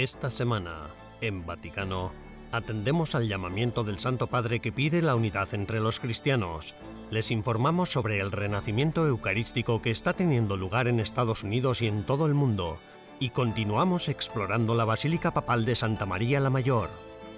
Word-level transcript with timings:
Esta 0.00 0.30
semana, 0.30 0.94
en 1.20 1.44
Vaticano, 1.44 2.12
atendemos 2.52 3.14
al 3.14 3.28
llamamiento 3.28 3.84
del 3.84 3.98
Santo 3.98 4.28
Padre 4.28 4.60
que 4.60 4.72
pide 4.72 5.02
la 5.02 5.14
unidad 5.14 5.52
entre 5.52 5.78
los 5.78 6.00
cristianos. 6.00 6.74
Les 7.10 7.30
informamos 7.30 7.90
sobre 7.90 8.18
el 8.18 8.32
renacimiento 8.32 9.06
eucarístico 9.06 9.82
que 9.82 9.90
está 9.90 10.14
teniendo 10.14 10.56
lugar 10.56 10.88
en 10.88 11.00
Estados 11.00 11.44
Unidos 11.44 11.82
y 11.82 11.86
en 11.86 12.06
todo 12.06 12.24
el 12.24 12.32
mundo. 12.32 12.78
Y 13.18 13.28
continuamos 13.28 14.08
explorando 14.08 14.74
la 14.74 14.86
Basílica 14.86 15.34
Papal 15.34 15.66
de 15.66 15.74
Santa 15.74 16.06
María 16.06 16.40
la 16.40 16.48
Mayor. 16.48 16.88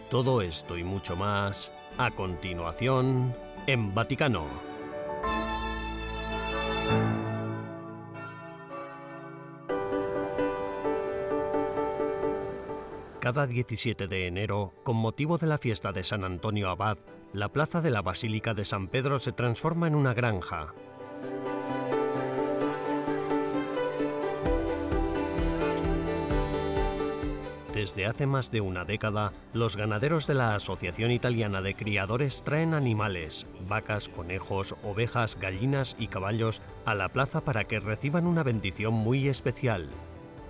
Todo 0.09 0.41
esto 0.41 0.79
y 0.79 0.85
mucho 0.85 1.17
más, 1.17 1.73
a 1.99 2.13
continuación, 2.13 3.35
en 3.67 3.93
Vaticano. 3.93 4.72
Cada 13.23 13.47
17 13.47 14.09
de 14.09 14.27
enero, 14.27 14.75
con 14.83 14.97
motivo 14.97 15.39
de 15.39 15.47
la 15.47 15.57
fiesta 15.57 15.93
de 15.93 16.03
San 16.03 16.25
Antonio 16.25 16.71
Abad, 16.71 16.99
la 17.33 17.53
plaza 17.53 17.81
de 17.81 17.93
la 17.93 18.03
Basílica 18.03 18.53
de 18.53 18.65
San 18.65 18.89
Pedro 18.89 19.21
se 19.21 19.31
transforma 19.31 19.87
en 19.87 19.95
una 19.95 20.13
granja. 20.13 20.75
Desde 27.73 28.07
hace 28.07 28.27
más 28.27 28.51
de 28.51 28.61
una 28.61 28.85
década, 28.85 29.33
los 29.53 29.77
ganaderos 29.77 30.27
de 30.27 30.35
la 30.35 30.57
Asociación 30.57 31.13
Italiana 31.13 31.63
de 31.63 31.75
Criadores 31.75 32.43
traen 32.43 32.75
animales, 32.75 33.47
vacas, 33.69 34.09
conejos, 34.09 34.75
ovejas, 34.83 35.39
gallinas 35.39 35.95
y 35.97 36.09
caballos 36.09 36.61
a 36.85 36.97
la 36.97 37.09
plaza 37.09 37.43
para 37.45 37.69
que 37.69 37.79
reciban 37.79 38.27
una 38.27 38.43
bendición 38.43 38.95
muy 38.95 39.29
especial. 39.29 39.91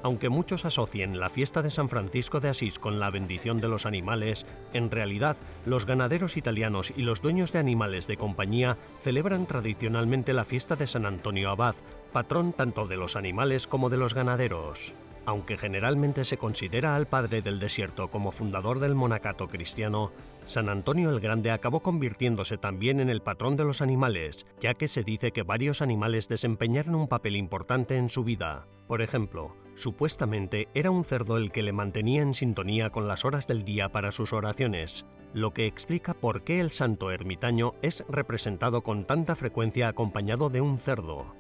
Aunque 0.03 0.29
muchos 0.29 0.65
asocien 0.65 1.21
la 1.21 1.29
fiesta 1.29 1.63
de 1.63 1.71
San 1.71 1.89
Francisco 1.89 2.41
de 2.41 2.49
Asís 2.49 2.79
con 2.79 2.99
la 2.99 3.11
bendición 3.11 3.61
de 3.61 3.69
los 3.69 3.87
animales, 3.87 4.47
en 4.73 4.91
realidad 4.91 5.37
los 5.65 5.87
ganaderos 5.87 6.37
italianos 6.37 6.93
y 6.97 7.03
los 7.03 7.23
dueños 7.23 7.53
de 7.53 7.61
animales 7.61 8.07
de 8.07 8.17
compañía 8.17 8.77
celebran 9.01 9.47
tradicionalmente 9.47 10.33
la 10.33 10.45
fiesta 10.45 10.75
de 10.75 10.87
San 10.87 11.07
Antonio 11.07 11.51
Abad, 11.51 11.77
patrón 12.13 12.53
tanto 12.53 12.87
de 12.87 12.97
los 12.97 13.15
animales 13.15 13.67
como 13.67 13.91
de 13.91 13.97
los 13.97 14.15
ganaderos. 14.15 14.93
Aunque 15.25 15.57
generalmente 15.57 16.25
se 16.25 16.37
considera 16.37 16.97
al 16.97 17.07
padre 17.07 17.43
del 17.43 17.61
desierto 17.61 18.09
como 18.09 18.33
fundador 18.33 18.81
del 18.81 18.97
monacato 18.97 19.47
cristiano, 19.47 20.11
San 20.47 20.69
Antonio 20.69 21.11
el 21.11 21.21
Grande 21.21 21.53
acabó 21.53 21.81
convirtiéndose 21.81 22.59
también 22.59 22.99
en 22.99 23.09
el 23.09 23.23
patrón 23.23 23.57
de 23.57 23.65
los 23.65 23.83
animales, 23.83 24.47
ya 24.61 24.75
que 24.75 24.89
se 24.89 25.05
dice 25.05 25.31
que 25.31 25.45
varios 25.45 25.81
animales 25.81 26.29
desempeñaron 26.29 26.97
un 26.97 27.07
papel 27.07 27.37
importante 27.37 27.97
en 27.97 28.09
su 28.09 28.25
vida. 28.25 28.67
Por 28.89 29.01
ejemplo, 29.01 29.55
Supuestamente 29.75 30.69
era 30.75 30.91
un 30.91 31.05
cerdo 31.05 31.37
el 31.37 31.51
que 31.51 31.63
le 31.63 31.73
mantenía 31.73 32.23
en 32.23 32.35
sintonía 32.35 32.91
con 32.91 33.09
las 33.09 33.25
horas 33.25 33.47
del 33.47 33.65
día 33.65 33.89
para 33.89 34.13
sus 34.13 34.33
oraciones, 34.33 35.07
lo 35.33 35.53
que 35.53 35.67
explica 35.67 36.15
por 36.15 36.43
qué 36.43 36.61
el 36.61 36.71
santo 36.71 37.11
ermitaño 37.11 37.75
es 37.81 38.05
representado 38.09 38.83
con 38.83 39.07
tanta 39.07 39.35
frecuencia 39.35 39.89
acompañado 39.89 40.51
de 40.51 40.61
un 40.61 40.79
cerdo. 40.79 41.35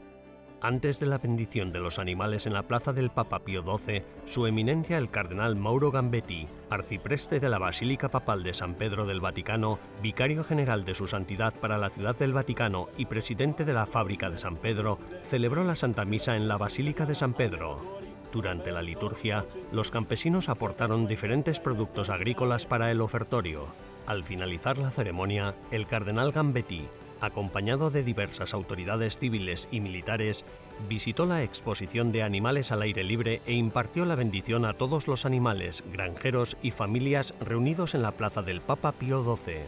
Antes 0.64 1.00
de 1.00 1.06
la 1.06 1.18
bendición 1.18 1.72
de 1.72 1.80
los 1.80 1.98
animales 1.98 2.46
en 2.46 2.52
la 2.52 2.62
plaza 2.62 2.92
del 2.92 3.10
Papa 3.10 3.40
Pío 3.40 3.64
XII, 3.64 4.04
su 4.26 4.46
eminencia 4.46 4.96
el 4.96 5.10
cardenal 5.10 5.56
Mauro 5.56 5.90
Gambetti, 5.90 6.46
arcipreste 6.70 7.40
de 7.40 7.48
la 7.48 7.58
Basílica 7.58 8.08
Papal 8.08 8.44
de 8.44 8.54
San 8.54 8.76
Pedro 8.76 9.04
del 9.04 9.20
Vaticano, 9.20 9.80
vicario 10.00 10.44
general 10.44 10.84
de 10.84 10.94
su 10.94 11.08
santidad 11.08 11.52
para 11.52 11.78
la 11.78 11.90
Ciudad 11.90 12.16
del 12.16 12.32
Vaticano 12.32 12.88
y 12.96 13.06
presidente 13.06 13.64
de 13.64 13.72
la 13.72 13.86
Fábrica 13.86 14.30
de 14.30 14.38
San 14.38 14.56
Pedro, 14.56 15.00
celebró 15.22 15.64
la 15.64 15.74
Santa 15.74 16.04
Misa 16.04 16.36
en 16.36 16.46
la 16.46 16.58
Basílica 16.58 17.06
de 17.06 17.16
San 17.16 17.34
Pedro. 17.34 18.01
Durante 18.32 18.72
la 18.72 18.80
liturgia, 18.80 19.44
los 19.72 19.90
campesinos 19.90 20.48
aportaron 20.48 21.06
diferentes 21.06 21.60
productos 21.60 22.08
agrícolas 22.08 22.66
para 22.66 22.90
el 22.90 23.02
ofertorio. 23.02 23.66
Al 24.06 24.24
finalizar 24.24 24.78
la 24.78 24.90
ceremonia, 24.90 25.54
el 25.70 25.86
cardenal 25.86 26.32
Gambetti, 26.32 26.88
acompañado 27.20 27.90
de 27.90 28.02
diversas 28.02 28.54
autoridades 28.54 29.18
civiles 29.18 29.68
y 29.70 29.80
militares, 29.80 30.44
visitó 30.88 31.26
la 31.26 31.42
exposición 31.42 32.10
de 32.10 32.22
animales 32.22 32.72
al 32.72 32.82
aire 32.82 33.04
libre 33.04 33.42
e 33.46 33.52
impartió 33.52 34.06
la 34.06 34.16
bendición 34.16 34.64
a 34.64 34.74
todos 34.74 35.06
los 35.06 35.26
animales, 35.26 35.84
granjeros 35.92 36.56
y 36.62 36.70
familias 36.70 37.34
reunidos 37.38 37.94
en 37.94 38.02
la 38.02 38.12
plaza 38.12 38.42
del 38.42 38.60
Papa 38.62 38.92
Pío 38.92 39.22
XII. 39.22 39.58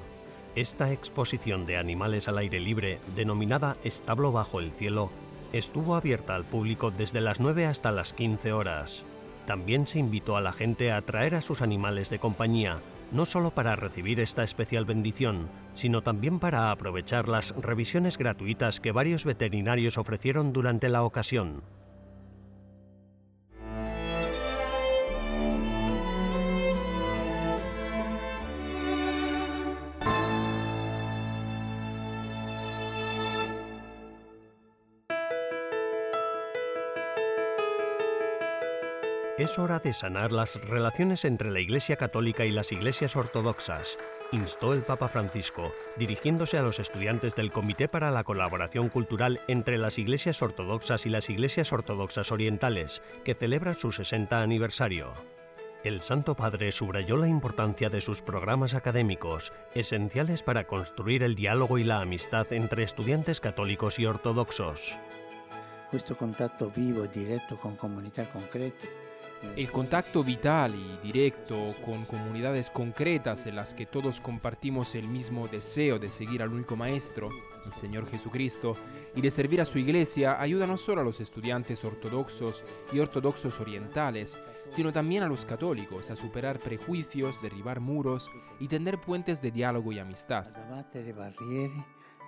Esta 0.56 0.90
exposición 0.90 1.66
de 1.66 1.76
animales 1.76 2.28
al 2.28 2.38
aire 2.38 2.60
libre, 2.60 2.98
denominada 3.14 3.76
Establo 3.84 4.32
bajo 4.32 4.58
el 4.58 4.72
cielo, 4.72 5.10
estuvo 5.58 5.94
abierta 5.94 6.34
al 6.34 6.44
público 6.44 6.90
desde 6.90 7.20
las 7.20 7.38
9 7.38 7.66
hasta 7.66 7.92
las 7.92 8.12
15 8.12 8.52
horas. 8.52 9.04
También 9.46 9.86
se 9.86 9.98
invitó 9.98 10.36
a 10.36 10.40
la 10.40 10.52
gente 10.52 10.90
a 10.90 11.00
traer 11.02 11.34
a 11.34 11.40
sus 11.40 11.62
animales 11.62 12.10
de 12.10 12.18
compañía, 12.18 12.78
no 13.12 13.24
solo 13.24 13.52
para 13.52 13.76
recibir 13.76 14.18
esta 14.18 14.42
especial 14.42 14.84
bendición, 14.84 15.48
sino 15.74 16.02
también 16.02 16.40
para 16.40 16.70
aprovechar 16.70 17.28
las 17.28 17.54
revisiones 17.56 18.18
gratuitas 18.18 18.80
que 18.80 18.90
varios 18.90 19.24
veterinarios 19.24 19.96
ofrecieron 19.98 20.52
durante 20.52 20.88
la 20.88 21.04
ocasión. 21.04 21.62
Es 39.36 39.58
hora 39.58 39.80
de 39.80 39.92
sanar 39.92 40.30
las 40.30 40.64
relaciones 40.68 41.24
entre 41.24 41.50
la 41.50 41.58
Iglesia 41.58 41.96
Católica 41.96 42.44
y 42.44 42.52
las 42.52 42.70
iglesias 42.70 43.16
ortodoxas, 43.16 43.98
instó 44.30 44.72
el 44.72 44.82
Papa 44.82 45.08
Francisco, 45.08 45.72
dirigiéndose 45.96 46.56
a 46.56 46.62
los 46.62 46.78
estudiantes 46.78 47.34
del 47.34 47.50
Comité 47.50 47.88
para 47.88 48.12
la 48.12 48.22
Colaboración 48.22 48.90
Cultural 48.90 49.40
entre 49.48 49.76
las 49.76 49.98
Iglesias 49.98 50.40
Ortodoxas 50.40 51.04
y 51.06 51.08
las 51.08 51.30
Iglesias 51.30 51.72
Ortodoxas 51.72 52.30
Orientales, 52.30 53.02
que 53.24 53.34
celebra 53.34 53.74
su 53.74 53.90
60 53.90 54.40
aniversario. 54.40 55.12
El 55.82 56.00
Santo 56.00 56.36
Padre 56.36 56.70
subrayó 56.70 57.16
la 57.16 57.26
importancia 57.26 57.90
de 57.90 58.00
sus 58.00 58.22
programas 58.22 58.74
académicos, 58.74 59.52
esenciales 59.74 60.44
para 60.44 60.68
construir 60.68 61.24
el 61.24 61.34
diálogo 61.34 61.78
y 61.78 61.82
la 61.82 62.00
amistad 62.00 62.52
entre 62.52 62.84
estudiantes 62.84 63.40
católicos 63.40 63.98
y 63.98 64.06
ortodoxos. 64.06 64.96
Questo 65.90 66.16
contatto 66.16 66.70
vivo 66.70 67.02
e 67.02 67.08
diretto 67.08 67.58
con 67.58 67.74
comunità 67.74 68.30
concrete 68.30 69.13
el 69.56 69.70
contacto 69.70 70.22
vital 70.24 70.74
y 70.74 71.06
directo 71.06 71.74
con 71.84 72.04
comunidades 72.04 72.70
concretas 72.70 73.46
en 73.46 73.56
las 73.56 73.74
que 73.74 73.86
todos 73.86 74.20
compartimos 74.20 74.94
el 74.94 75.06
mismo 75.06 75.46
deseo 75.48 75.98
de 75.98 76.10
seguir 76.10 76.42
al 76.42 76.52
único 76.52 76.76
Maestro, 76.76 77.30
el 77.64 77.72
Señor 77.72 78.06
Jesucristo, 78.08 78.76
y 79.14 79.20
de 79.20 79.30
servir 79.30 79.60
a 79.60 79.64
su 79.64 79.78
iglesia 79.78 80.40
ayuda 80.40 80.66
no 80.66 80.76
solo 80.76 81.00
a 81.00 81.04
los 81.04 81.20
estudiantes 81.20 81.84
ortodoxos 81.84 82.64
y 82.92 82.98
ortodoxos 82.98 83.60
orientales, 83.60 84.38
sino 84.68 84.92
también 84.92 85.22
a 85.22 85.28
los 85.28 85.44
católicos 85.44 86.10
a 86.10 86.16
superar 86.16 86.58
prejuicios, 86.58 87.40
derribar 87.40 87.80
muros 87.80 88.30
y 88.58 88.68
tender 88.68 89.00
puentes 89.00 89.40
de 89.40 89.50
diálogo 89.50 89.92
y 89.92 89.98
amistad. 89.98 90.46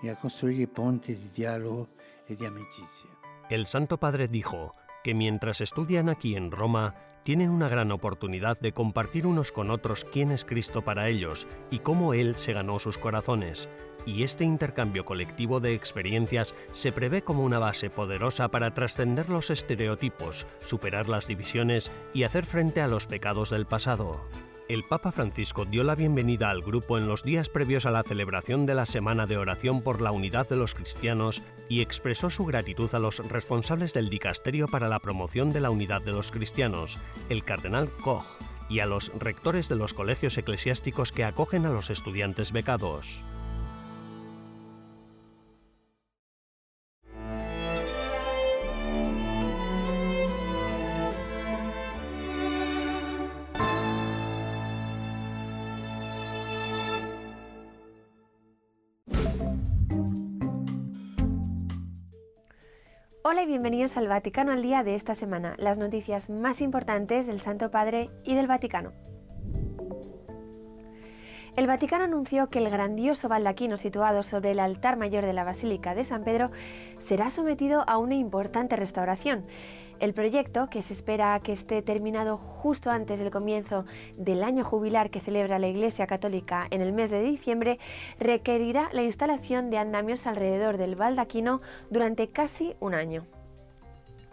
y 0.03 0.09
a 0.09 0.17
construir 0.17 0.69
pontes 0.69 1.19
de 1.19 1.31
diálogo 1.31 1.89
y 2.29 2.37
de 2.37 2.47
amicizia. 2.47 3.11
El 3.49 3.67
Santo 3.67 3.99
Padre 3.99 4.29
dijo, 4.29 4.75
que 5.07 5.15
mientras 5.15 5.61
estudian 5.61 6.09
aquí 6.09 6.35
en 6.35 6.51
Roma, 6.51 6.97
tienen 7.23 7.51
una 7.51 7.69
gran 7.69 7.93
oportunidad 7.93 8.59
de 8.59 8.73
compartir 8.73 9.25
unos 9.25 9.53
con 9.53 9.71
otros 9.71 10.05
quién 10.05 10.33
es 10.33 10.45
Cristo 10.45 10.83
para 10.83 11.09
ellos 11.09 11.47
y 11.71 11.79
cómo 11.79 12.13
Él 12.13 12.35
se 12.35 12.53
ganó 12.53 12.81
sus 12.81 12.99
corazones. 12.99 13.69
Y 14.05 14.25
este 14.25 14.43
intercambio 14.43 15.05
colectivo 15.05 15.61
de 15.61 15.75
experiencias 15.75 16.57
se 16.73 16.91
prevé 16.91 17.23
como 17.23 17.45
una 17.45 17.61
base 17.61 17.89
poderosa 17.89 18.49
para 18.49 18.75
trascender 18.75 19.31
los 19.31 19.51
estereotipos, 19.51 20.49
superar 20.61 21.09
las 21.09 21.29
divisiones 21.29 21.93
y 22.13 22.25
hacer 22.25 22.45
frente 22.45 22.81
a 22.81 22.89
los 22.89 23.07
pecados 23.07 23.51
del 23.51 23.65
pasado 23.65 24.21
el 24.69 24.83
Papa 24.83 25.13
Francisco 25.13 25.65
dio 25.65 25.85
la 25.85 25.95
bienvenida 25.95 26.51
al 26.51 26.63
grupo 26.63 26.99
en 26.99 27.07
los 27.07 27.23
días 27.23 27.49
previos 27.49 27.87
a 27.87 27.91
la 27.91 28.03
celebración 28.03 28.67
de 28.67 28.75
la 28.75 28.85
Semana 28.85 29.27
de 29.27 29.37
Oración 29.37 29.83
por 29.83 30.01
la 30.01 30.11
Unidad 30.11 30.49
de 30.49 30.57
los 30.57 30.75
Cristianos 30.75 31.43
y 31.69 31.83
expresó 31.83 32.31
su 32.31 32.45
gratitud 32.45 32.93
a 32.93 32.99
los 32.99 33.19
responsables 33.29 33.95
del 33.95 34.11
Dicasterio 34.11 34.67
para 34.67 34.89
la 34.89 34.99
Promoción 34.99 35.53
de 35.53 35.61
la 35.61 35.71
Unidad 35.71 36.03
de 36.03 36.13
los 36.13 36.33
Cristianos, 36.33 36.99
el 37.29 37.45
Cardenal 37.45 37.91
Koch, 38.03 38.27
y 38.69 38.81
a 38.81 38.87
los 38.87 39.13
rectores 39.17 39.69
de 39.69 39.77
los 39.77 39.95
colegios 39.95 40.37
eclesiásticos 40.37 41.13
que 41.13 41.25
acogen 41.25 41.67
a 41.67 41.71
los 41.71 41.91
estudiantes 41.91 42.51
becados. 42.51 43.23
Bienvenidos 63.47 63.97
al 63.97 64.09
Vaticano 64.09 64.51
al 64.51 64.63
Día 64.63 64.83
de 64.83 64.97
esta 64.97 65.15
semana, 65.15 65.55
las 65.59 65.79
noticias 65.79 66.31
más 66.31 66.61
importantes 66.61 67.29
del 67.29 67.41
Santo 67.41 67.71
Padre 67.71 68.11
y 68.25 68.35
del 68.35 68.49
Vaticano. 68.49 68.93
El 71.55 71.69
Vaticano 71.69 72.05
anunció 72.05 72.51
que 72.51 72.59
el 72.59 72.69
grandioso 72.69 73.29
baldaquino 73.29 73.77
situado 73.77 74.25
sobre 74.25 74.51
el 74.51 74.59
altar 74.59 74.97
mayor 74.97 75.25
de 75.25 75.33
la 75.33 75.45
Basílica 75.45 75.95
de 75.95 76.05
San 76.05 76.25
Pedro 76.25 76.51
será 76.99 77.31
sometido 77.31 77.85
a 77.89 77.99
una 77.99 78.17
importante 78.17 78.75
restauración. 78.75 79.47
El 80.01 80.13
proyecto, 80.13 80.69
que 80.69 80.83
se 80.83 80.93
espera 80.93 81.39
que 81.41 81.53
esté 81.53 81.81
terminado 81.83 82.37
justo 82.37 82.91
antes 82.91 83.21
del 83.21 83.31
comienzo 83.31 83.87
del 84.19 84.43
año 84.43 84.65
jubilar 84.65 85.09
que 85.09 85.21
celebra 85.21 85.61
la 85.61 85.69
Iglesia 85.69 86.09
Católica 86.09 86.67
en 86.71 86.83
el 86.83 86.93
mes 86.93 87.11
de 87.11 87.23
diciembre, 87.23 87.79
requerirá 88.19 88.91
la 88.93 89.05
instalación 89.05 89.71
de 89.71 89.79
andamios 89.79 90.27
alrededor 90.27 90.79
del 90.79 90.97
baldaquino 90.97 91.63
durante 91.91 92.29
casi 92.29 92.75
un 92.81 92.93
año. 92.93 93.25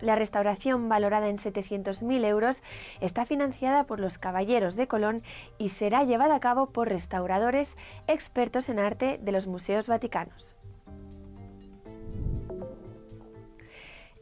La 0.04 0.16
restauración, 0.16 0.90
valorada 0.90 1.30
en 1.30 1.38
700.000 1.38 2.26
euros, 2.26 2.62
está 3.00 3.26
financiada 3.26 3.86
por 3.86 4.02
los 4.02 4.18
Caballeros 4.18 4.76
de 4.76 4.90
Colón 4.90 5.24
y 5.58 5.70
será 5.70 6.04
llevada 6.04 6.36
a 6.36 6.40
cabo 6.42 6.72
por 6.72 6.90
restauradores 6.90 7.78
expertos 8.08 8.68
en 8.68 8.80
arte 8.80 9.18
de 9.24 9.32
los 9.32 9.48
museos 9.48 9.88
vaticanos. 9.88 10.56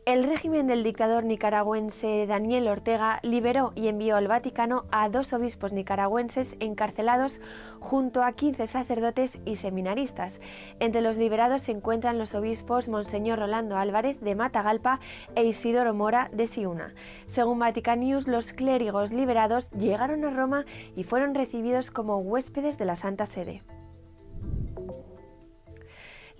El 0.03 0.23
régimen 0.23 0.65
del 0.65 0.83
dictador 0.83 1.25
nicaragüense 1.25 2.25
Daniel 2.25 2.67
Ortega 2.69 3.19
liberó 3.21 3.71
y 3.75 3.87
envió 3.87 4.15
al 4.15 4.27
Vaticano 4.27 4.85
a 4.91 5.09
dos 5.09 5.31
obispos 5.31 5.73
nicaragüenses 5.73 6.57
encarcelados 6.59 7.39
junto 7.79 8.23
a 8.23 8.31
15 8.31 8.65
sacerdotes 8.65 9.37
y 9.45 9.57
seminaristas. 9.57 10.41
Entre 10.79 11.01
los 11.01 11.17
liberados 11.17 11.61
se 11.61 11.73
encuentran 11.73 12.17
los 12.17 12.33
obispos 12.33 12.89
Monseñor 12.89 13.37
Rolando 13.37 13.77
Álvarez 13.77 14.19
de 14.21 14.33
Matagalpa 14.33 14.99
e 15.35 15.43
Isidoro 15.43 15.93
Mora 15.93 16.31
de 16.33 16.47
Siuna. 16.47 16.95
Según 17.27 17.59
Vatican 17.59 17.99
News, 17.99 18.27
los 18.27 18.53
clérigos 18.53 19.11
liberados 19.11 19.69
llegaron 19.69 20.25
a 20.25 20.31
Roma 20.31 20.65
y 20.95 21.03
fueron 21.03 21.35
recibidos 21.35 21.91
como 21.91 22.17
huéspedes 22.17 22.79
de 22.79 22.85
la 22.85 22.95
Santa 22.95 23.27
Sede. 23.27 23.61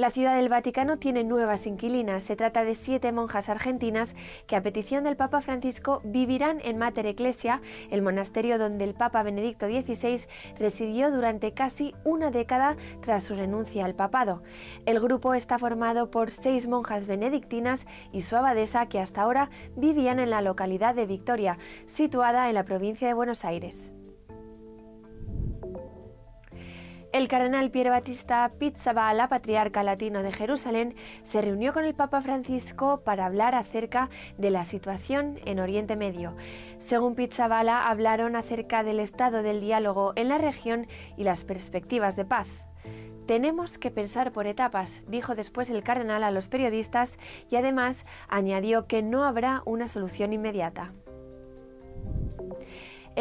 La 0.01 0.09
ciudad 0.09 0.35
del 0.35 0.49
Vaticano 0.49 0.97
tiene 0.97 1.23
nuevas 1.23 1.67
inquilinas. 1.67 2.23
Se 2.23 2.35
trata 2.35 2.63
de 2.63 2.73
siete 2.73 3.11
monjas 3.11 3.49
argentinas 3.49 4.15
que 4.47 4.55
a 4.55 4.63
petición 4.63 5.03
del 5.03 5.15
Papa 5.15 5.41
Francisco 5.41 6.01
vivirán 6.03 6.59
en 6.63 6.79
Mater 6.79 7.05
Ecclesia, 7.05 7.61
el 7.91 8.01
monasterio 8.01 8.57
donde 8.57 8.83
el 8.83 8.95
Papa 8.95 9.21
Benedicto 9.21 9.67
XVI 9.67 10.21
residió 10.57 11.11
durante 11.11 11.53
casi 11.53 11.93
una 12.03 12.31
década 12.31 12.77
tras 13.01 13.25
su 13.25 13.35
renuncia 13.35 13.85
al 13.85 13.93
papado. 13.93 14.41
El 14.87 14.99
grupo 14.99 15.35
está 15.35 15.59
formado 15.59 16.09
por 16.09 16.31
seis 16.31 16.67
monjas 16.67 17.05
benedictinas 17.05 17.85
y 18.11 18.23
su 18.23 18.35
abadesa 18.35 18.87
que 18.87 18.99
hasta 18.99 19.21
ahora 19.21 19.51
vivían 19.75 20.19
en 20.19 20.31
la 20.31 20.41
localidad 20.41 20.95
de 20.95 21.05
Victoria, 21.05 21.59
situada 21.85 22.49
en 22.49 22.55
la 22.55 22.65
provincia 22.65 23.07
de 23.07 23.13
Buenos 23.13 23.45
Aires. 23.45 23.91
El 27.13 27.27
cardenal 27.27 27.71
Piero 27.71 27.91
Battista 27.91 28.49
Pizzabala, 28.57 29.27
patriarca 29.27 29.83
latino 29.83 30.23
de 30.23 30.31
Jerusalén, 30.31 30.95
se 31.23 31.41
reunió 31.41 31.73
con 31.73 31.83
el 31.83 31.93
Papa 31.93 32.21
Francisco 32.21 33.01
para 33.03 33.25
hablar 33.25 33.53
acerca 33.53 34.09
de 34.37 34.49
la 34.49 34.63
situación 34.63 35.37
en 35.43 35.59
Oriente 35.59 35.97
Medio. 35.97 36.37
Según 36.77 37.15
Pizzabala, 37.15 37.81
hablaron 37.81 38.37
acerca 38.37 38.83
del 38.83 39.01
estado 39.01 39.43
del 39.43 39.59
diálogo 39.59 40.13
en 40.15 40.29
la 40.29 40.37
región 40.37 40.87
y 41.17 41.25
las 41.25 41.43
perspectivas 41.43 42.15
de 42.15 42.23
paz. 42.23 42.47
Tenemos 43.27 43.77
que 43.77 43.91
pensar 43.91 44.31
por 44.31 44.47
etapas, 44.47 45.03
dijo 45.07 45.35
después 45.35 45.69
el 45.69 45.83
cardenal 45.83 46.23
a 46.23 46.31
los 46.31 46.47
periodistas 46.47 47.19
y 47.49 47.57
además 47.57 48.05
añadió 48.29 48.87
que 48.87 49.01
no 49.01 49.25
habrá 49.25 49.63
una 49.65 49.89
solución 49.89 50.31
inmediata. 50.31 50.93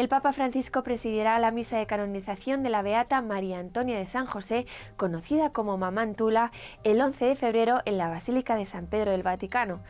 El 0.01 0.09
Papa 0.09 0.33
Francisco 0.33 0.81
presidirá 0.81 1.37
la 1.37 1.51
misa 1.51 1.77
de 1.77 1.85
canonización 1.85 2.63
de 2.63 2.71
la 2.71 2.81
Beata 2.81 3.21
María 3.21 3.59
Antonia 3.59 3.99
de 3.99 4.07
San 4.07 4.25
José, 4.25 4.65
conocida 4.97 5.51
como 5.51 5.77
Mamá 5.77 6.01
Antula, 6.01 6.51
el 6.83 6.99
11 6.99 7.23
de 7.23 7.35
febrero 7.35 7.81
en 7.85 7.99
la 7.99 8.09
Basílica 8.09 8.55
de 8.55 8.65
San 8.65 8.87
Pedro 8.87 9.11
del 9.11 9.21
Vaticano. 9.21 9.83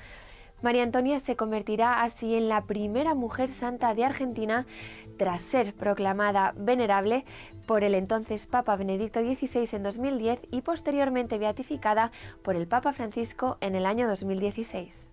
María 0.61 0.83
Antonia 0.83 1.21
se 1.21 1.37
convertirá 1.37 2.03
así 2.03 2.35
en 2.35 2.49
la 2.49 2.65
primera 2.65 3.15
mujer 3.15 3.51
santa 3.51 3.93
de 3.93 4.03
Argentina 4.03 4.65
tras 5.17 5.43
ser 5.43 5.73
proclamada 5.73 6.53
venerable 6.57 7.23
por 7.65 7.85
el 7.85 7.95
entonces 7.95 8.47
Papa 8.47 8.75
Benedicto 8.75 9.21
XVI 9.21 9.77
en 9.77 9.83
2010 9.83 10.41
y 10.51 10.59
posteriormente 10.59 11.37
beatificada 11.37 12.11
por 12.43 12.57
el 12.57 12.67
Papa 12.67 12.91
Francisco 12.91 13.57
en 13.61 13.75
el 13.75 13.85
año 13.85 14.09
2016. 14.09 15.07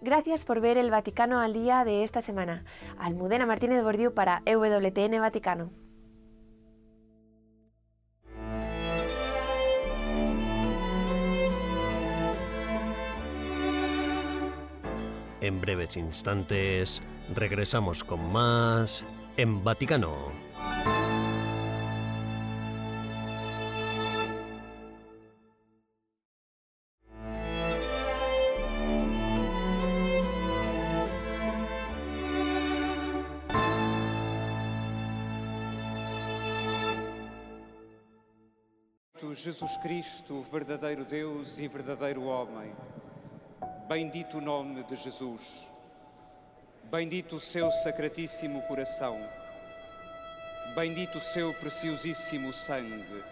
Gracias 0.00 0.44
por 0.44 0.60
ver 0.60 0.78
el 0.78 0.90
Vaticano 0.90 1.40
al 1.40 1.52
día 1.52 1.84
de 1.84 2.04
esta 2.04 2.22
semana. 2.22 2.64
Almudena 2.98 3.46
Martínez 3.46 3.82
Bordiú 3.82 4.14
para 4.14 4.42
EWTN 4.44 5.20
Vaticano. 5.20 5.70
En 15.40 15.60
breves 15.60 15.96
instantes 15.96 17.02
regresamos 17.34 18.04
con 18.04 18.32
más 18.32 19.06
en 19.36 19.64
Vaticano. 19.64 20.47
Jesus 39.38 39.76
Cristo, 39.76 40.42
verdadeiro 40.42 41.04
Deus 41.04 41.60
e 41.60 41.68
verdadeiro 41.68 42.24
homem. 42.24 42.72
Bendito 43.88 44.38
o 44.38 44.40
nome 44.40 44.82
de 44.82 44.96
Jesus. 44.96 45.70
Bendito 46.90 47.36
o 47.36 47.40
seu 47.40 47.70
sacratíssimo 47.70 48.60
coração. 48.62 49.16
Bendito 50.74 51.18
o 51.18 51.20
seu 51.20 51.54
preciosíssimo 51.54 52.52
sangue. 52.52 53.22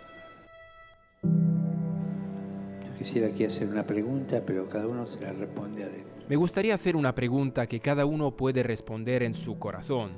Quisiera 2.97 3.27
aquí 3.27 3.45
hacer 3.45 3.69
una 3.69 3.83
pregunta, 3.83 4.41
pero 4.47 4.69
cada 4.69 4.87
uno 4.87 5.07
se 5.07 5.21
la 5.21 5.33
responde 5.33 5.83
adentro. 5.83 6.25
Me 6.29 6.37
gustaría 6.37 6.75
hacer 6.75 6.95
una 6.95 7.17
pregunta 7.17 7.67
que 7.67 7.81
cada 7.81 8.07
uno 8.07 8.31
puede 8.31 8.63
responder 8.63 9.25
en 9.25 9.35
su 9.35 9.59
corazón. 9.59 10.13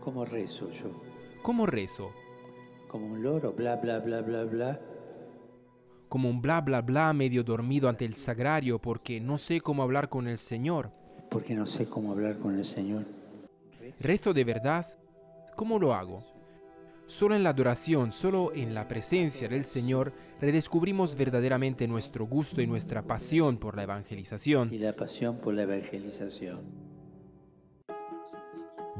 ¿Cómo 0.00 0.24
rezo 0.24 0.70
yo? 0.70 1.02
¿Cómo 1.42 1.66
rezo? 1.66 2.12
¿Como 2.86 3.06
un 3.06 3.22
loro? 3.22 3.52
Bla, 3.52 3.76
bla, 3.76 3.98
bla, 3.98 4.22
bla, 4.22 4.44
bla. 4.44 4.93
Como 6.14 6.30
un 6.30 6.40
bla 6.40 6.60
bla 6.60 6.80
bla 6.80 7.12
medio 7.12 7.42
dormido 7.42 7.88
ante 7.88 8.04
el 8.04 8.14
sagrario 8.14 8.78
porque 8.78 9.20
no 9.20 9.36
sé 9.36 9.60
cómo 9.60 9.82
hablar 9.82 10.08
con 10.08 10.28
el 10.28 10.38
Señor. 10.38 10.92
Porque 11.28 11.56
no 11.56 11.66
sé 11.66 11.86
cómo 11.86 12.12
hablar 12.12 12.38
con 12.38 12.54
el 12.56 12.64
Señor. 12.64 13.02
¿Rezo 13.98 14.32
de 14.32 14.44
verdad? 14.44 14.86
¿Cómo 15.56 15.76
lo 15.76 15.92
hago? 15.92 16.24
Solo 17.06 17.34
en 17.34 17.42
la 17.42 17.50
adoración, 17.50 18.12
solo 18.12 18.52
en 18.54 18.74
la 18.74 18.86
presencia 18.86 19.48
del 19.48 19.64
Señor, 19.64 20.12
redescubrimos 20.40 21.16
verdaderamente 21.16 21.88
nuestro 21.88 22.26
gusto 22.26 22.62
y 22.62 22.68
nuestra 22.68 23.02
pasión 23.02 23.58
por 23.58 23.74
la 23.74 23.82
evangelización. 23.82 24.72
Y 24.72 24.78
la 24.78 24.92
pasión 24.92 25.38
por 25.38 25.52
la 25.54 25.64
evangelización. 25.64 26.93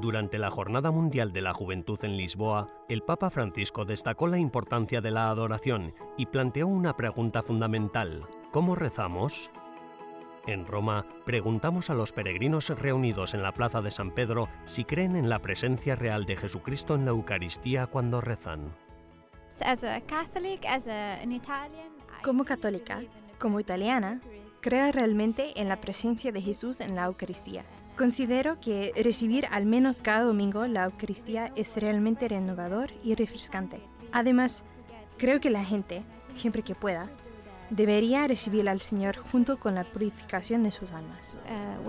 Durante 0.05 0.37
la 0.37 0.51
Jornada 0.51 0.91
Mundial 0.91 1.33
de 1.33 1.41
la 1.41 1.55
Juventud 1.55 1.99
en 2.05 2.19
Lisboa, 2.19 2.67
el 2.91 3.01
Papa 3.01 3.31
Francisco 3.31 3.87
destacó 3.87 4.27
la 4.27 4.37
importancia 4.37 5.01
de 5.01 5.11
la 5.11 5.31
adoración 5.31 5.95
y 6.19 6.27
planteó 6.27 6.67
una 6.67 6.95
pregunta 6.95 7.43
fundamental. 7.43 8.27
¿Cómo 8.53 8.75
rezamos? 8.75 9.51
En 10.47 10.67
Roma, 10.67 11.07
preguntamos 11.25 11.89
a 11.89 11.95
los 11.95 12.13
peregrinos 12.13 12.69
reunidos 12.79 13.33
en 13.33 13.43
la 13.43 13.53
Plaza 13.53 13.81
de 13.81 13.91
San 13.91 14.11
Pedro 14.11 14.51
si 14.67 14.85
creen 14.85 15.17
en 15.17 15.31
la 15.31 15.39
presencia 15.39 15.97
real 15.97 16.27
de 16.27 16.37
Jesucristo 16.37 16.97
en 16.97 17.07
la 17.07 17.13
Eucaristía 17.13 17.87
cuando 17.87 18.21
rezan. 18.21 18.75
Como 22.23 22.45
católica, 22.45 23.01
como 23.39 23.59
italiana, 23.59 24.21
creo 24.61 24.93
realmente 24.93 25.59
en 25.59 25.71
la 25.71 25.81
presencia 25.81 26.31
de 26.31 26.43
Jesús 26.43 26.81
en 26.81 26.95
la 26.95 27.07
Eucaristía. 27.07 27.65
Considero 27.97 28.59
que 28.59 28.93
recibir 28.97 29.47
al 29.53 29.67
menos 29.67 30.03
cada 30.03 30.25
domingo 30.25 30.67
la 30.67 30.85
Eucaristía 30.85 31.53
es 31.55 31.77
realmente 31.77 32.27
renovador 32.27 32.91
y 33.05 33.15
refrescante. 33.15 33.81
Además, 34.11 34.65
creo 35.17 35.41
que 35.41 35.51
la 35.51 35.65
gente, 35.65 36.03
siempre 36.35 36.63
que 36.63 36.75
pueda, 36.75 37.09
debería 37.71 38.27
recibir 38.27 38.69
al 38.69 38.81
Señor 38.81 39.17
junto 39.17 39.59
con 39.59 39.77
la 39.77 39.85
purificación 39.85 40.65
de 40.65 40.73
sus 40.73 40.93
almas. 40.93 41.37
Uh, 41.45 41.89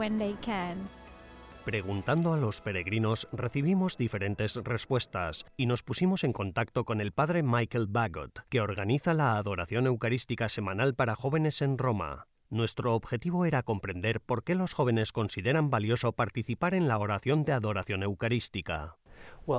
Preguntando 1.65 2.33
a 2.33 2.37
los 2.37 2.61
peregrinos 2.61 3.27
recibimos 3.31 3.97
diferentes 3.97 4.55
respuestas 4.57 5.45
y 5.57 5.65
nos 5.65 5.81
pusimos 5.81 6.23
en 6.23 6.33
contacto 6.33 6.85
con 6.85 7.01
el 7.01 7.11
padre 7.11 7.41
Michael 7.41 7.87
Bagot, 7.87 8.45
que 8.49 8.61
organiza 8.61 9.15
la 9.15 9.37
adoración 9.37 9.87
eucarística 9.87 10.49
semanal 10.49 10.93
para 10.93 11.15
jóvenes 11.15 11.63
en 11.63 11.79
Roma. 11.79 12.27
Nuestro 12.49 12.93
objetivo 12.93 13.45
era 13.45 13.63
comprender 13.63 14.21
por 14.21 14.43
qué 14.43 14.53
los 14.53 14.73
jóvenes 14.73 15.11
consideran 15.11 15.69
valioso 15.69 16.11
participar 16.11 16.75
en 16.75 16.87
la 16.87 16.99
oración 16.99 17.43
de 17.43 17.53
adoración 17.53 18.03
eucarística. 18.03 18.97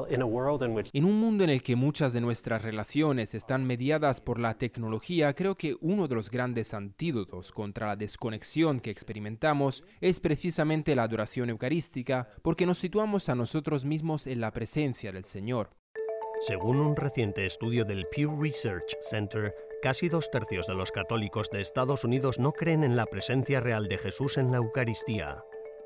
En 0.08 1.04
un 1.04 1.20
mundo 1.20 1.44
en 1.44 1.50
el 1.50 1.62
que 1.62 1.76
muchas 1.76 2.12
de 2.12 2.20
nuestras 2.20 2.62
relaciones 2.62 3.34
están 3.34 3.64
mediadas 3.66 4.20
por 4.20 4.38
la 4.38 4.54
tecnología, 4.54 5.32
creo 5.34 5.54
que 5.56 5.76
uno 5.80 6.06
de 6.06 6.14
los 6.14 6.30
grandes 6.30 6.74
antídotos 6.74 7.52
contra 7.52 7.88
la 7.88 7.96
desconexión 7.96 8.80
que 8.80 8.90
experimentamos 8.90 9.84
es 10.00 10.20
precisamente 10.20 10.94
la 10.94 11.04
adoración 11.04 11.50
eucarística, 11.50 12.28
porque 12.42 12.66
nos 12.66 12.78
situamos 12.78 13.28
a 13.28 13.34
nosotros 13.34 13.84
mismos 13.84 14.26
en 14.26 14.40
la 14.40 14.52
presencia 14.52 15.12
del 15.12 15.24
Señor. 15.24 15.70
Según 16.40 16.76
un 16.80 16.94
reciente 16.94 17.46
estudio 17.46 17.84
del 17.84 18.06
Pew 18.14 18.40
Research 18.40 18.96
Center, 19.00 19.54
casi 19.82 20.08
dos 20.08 20.30
tercios 20.30 20.66
de 20.66 20.74
los 20.74 20.92
católicos 20.92 21.50
de 21.50 21.60
Estados 21.60 22.04
Unidos 22.04 22.38
no 22.38 22.52
creen 22.52 22.84
en 22.84 22.96
la 22.96 23.06
presencia 23.06 23.60
real 23.60 23.88
de 23.88 23.98
Jesús 23.98 24.38
en 24.38 24.50
la 24.50 24.58
Eucaristía. 24.58 25.44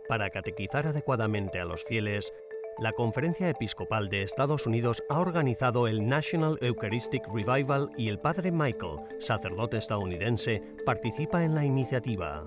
Para 0.09 0.31
catequizar 0.31 0.87
adecuadamente 0.87 1.61
a 1.61 1.65
los 1.65 1.85
fieles, 1.85 2.33
la 2.79 2.93
Conferencia 2.93 3.49
Episcopal 3.49 4.09
de 4.09 4.23
Estados 4.23 4.67
Unidos 4.67 5.03
ha 5.09 5.21
organizado 5.21 5.87
el 5.87 6.07
National 6.07 6.59
Eucharistic 6.63 7.27
Revival 7.29 7.91
y 7.97 8.09
el 8.09 8.19
Padre 8.19 8.51
Michael, 8.51 9.01
sacerdote 9.19 9.77
estadounidense, 9.77 10.63
participa 10.87 11.45
en 11.45 11.55
la 11.55 11.65
iniciativa. 11.65 12.45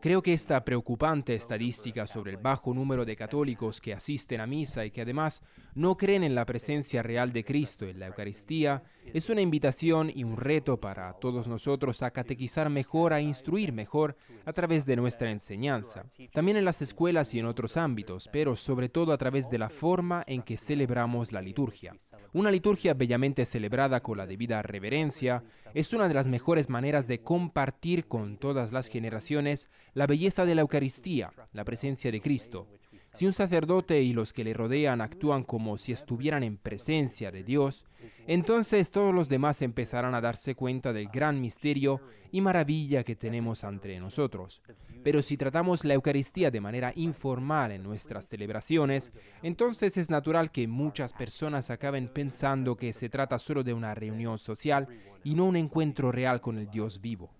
Creo 0.00 0.22
que 0.22 0.32
esta 0.32 0.64
preocupante 0.64 1.34
estadística 1.34 2.06
sobre 2.06 2.30
el 2.30 2.36
bajo 2.36 2.72
número 2.72 3.04
de 3.04 3.16
católicos 3.16 3.80
que 3.80 3.92
asisten 3.92 4.40
a 4.40 4.46
misa 4.46 4.84
y 4.84 4.92
que 4.92 5.00
además 5.02 5.42
no 5.78 5.96
creen 5.96 6.24
en 6.24 6.34
la 6.34 6.44
presencia 6.44 7.04
real 7.04 7.32
de 7.32 7.44
Cristo 7.44 7.86
en 7.86 8.00
la 8.00 8.08
Eucaristía 8.08 8.82
es 9.14 9.30
una 9.30 9.40
invitación 9.40 10.10
y 10.12 10.24
un 10.24 10.36
reto 10.36 10.80
para 10.80 11.12
todos 11.12 11.46
nosotros 11.46 12.02
a 12.02 12.10
catequizar 12.10 12.68
mejor, 12.68 13.12
a 13.12 13.20
instruir 13.20 13.72
mejor 13.72 14.16
a 14.44 14.52
través 14.52 14.86
de 14.86 14.96
nuestra 14.96 15.30
enseñanza, 15.30 16.04
también 16.32 16.56
en 16.56 16.64
las 16.64 16.82
escuelas 16.82 17.32
y 17.32 17.38
en 17.38 17.46
otros 17.46 17.76
ámbitos, 17.76 18.28
pero 18.32 18.56
sobre 18.56 18.88
todo 18.88 19.12
a 19.12 19.18
través 19.18 19.50
de 19.50 19.58
la 19.58 19.70
forma 19.70 20.24
en 20.26 20.42
que 20.42 20.56
celebramos 20.56 21.30
la 21.30 21.40
liturgia. 21.40 21.94
Una 22.32 22.50
liturgia 22.50 22.94
bellamente 22.94 23.46
celebrada 23.46 24.00
con 24.00 24.18
la 24.18 24.26
debida 24.26 24.60
reverencia 24.62 25.44
es 25.74 25.92
una 25.92 26.08
de 26.08 26.14
las 26.14 26.26
mejores 26.26 26.68
maneras 26.68 27.06
de 27.06 27.22
compartir 27.22 28.08
con 28.08 28.36
todas 28.36 28.72
las 28.72 28.88
generaciones 28.88 29.70
la 29.94 30.08
belleza 30.08 30.44
de 30.44 30.56
la 30.56 30.62
Eucaristía, 30.62 31.32
la 31.52 31.64
presencia 31.64 32.10
de 32.10 32.20
Cristo. 32.20 32.66
Si 33.12 33.26
un 33.26 33.32
sacerdote 33.32 34.00
y 34.02 34.12
los 34.12 34.32
que 34.32 34.44
le 34.44 34.54
rodean 34.54 35.00
actúan 35.00 35.42
como 35.42 35.76
si 35.76 35.92
estuvieran 35.92 36.42
en 36.42 36.56
presencia 36.56 37.30
de 37.30 37.42
Dios, 37.42 37.84
entonces 38.26 38.90
todos 38.90 39.14
los 39.14 39.28
demás 39.28 39.62
empezarán 39.62 40.14
a 40.14 40.20
darse 40.20 40.54
cuenta 40.54 40.92
del 40.92 41.08
gran 41.08 41.40
misterio 41.40 42.00
y 42.30 42.40
maravilla 42.40 43.02
que 43.02 43.16
tenemos 43.16 43.64
entre 43.64 43.98
nosotros. 43.98 44.62
Pero 45.02 45.22
si 45.22 45.36
tratamos 45.36 45.84
la 45.84 45.94
Eucaristía 45.94 46.50
de 46.50 46.60
manera 46.60 46.92
informal 46.94 47.72
en 47.72 47.82
nuestras 47.82 48.28
celebraciones, 48.28 49.12
entonces 49.42 49.96
es 49.96 50.10
natural 50.10 50.50
que 50.50 50.68
muchas 50.68 51.12
personas 51.12 51.70
acaben 51.70 52.08
pensando 52.08 52.76
que 52.76 52.92
se 52.92 53.08
trata 53.08 53.38
solo 53.38 53.64
de 53.64 53.74
una 53.74 53.94
reunión 53.94 54.38
social 54.38 54.86
y 55.24 55.34
no 55.34 55.46
un 55.46 55.56
encuentro 55.56 56.12
real 56.12 56.40
con 56.40 56.58
el 56.58 56.70
Dios 56.70 57.00
vivo. 57.00 57.30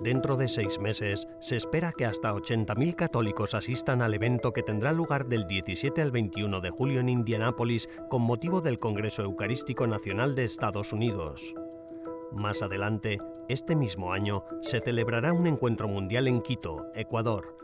Dentro 0.00 0.36
de 0.36 0.46
seis 0.46 0.78
meses, 0.78 1.26
se 1.40 1.56
espera 1.56 1.92
que 1.92 2.04
hasta 2.04 2.32
80.000 2.34 2.94
católicos 2.94 3.54
asistan 3.54 4.02
al 4.02 4.12
evento 4.12 4.52
que 4.52 4.62
tendrá 4.62 4.92
lugar 4.92 5.26
del 5.26 5.46
17 5.46 6.02
al 6.02 6.10
21 6.10 6.60
de 6.60 6.70
julio 6.70 7.00
en 7.00 7.08
Indianápolis 7.08 7.88
con 8.10 8.22
motivo 8.22 8.60
del 8.60 8.78
Congreso 8.78 9.22
Eucarístico 9.22 9.86
Nacional 9.86 10.34
de 10.34 10.44
Estados 10.44 10.92
Unidos. 10.92 11.54
Más 12.30 12.60
adelante, 12.60 13.18
este 13.48 13.74
mismo 13.74 14.12
año, 14.12 14.44
se 14.60 14.80
celebrará 14.80 15.32
un 15.32 15.46
encuentro 15.46 15.88
mundial 15.88 16.28
en 16.28 16.42
Quito, 16.42 16.88
Ecuador, 16.94 17.56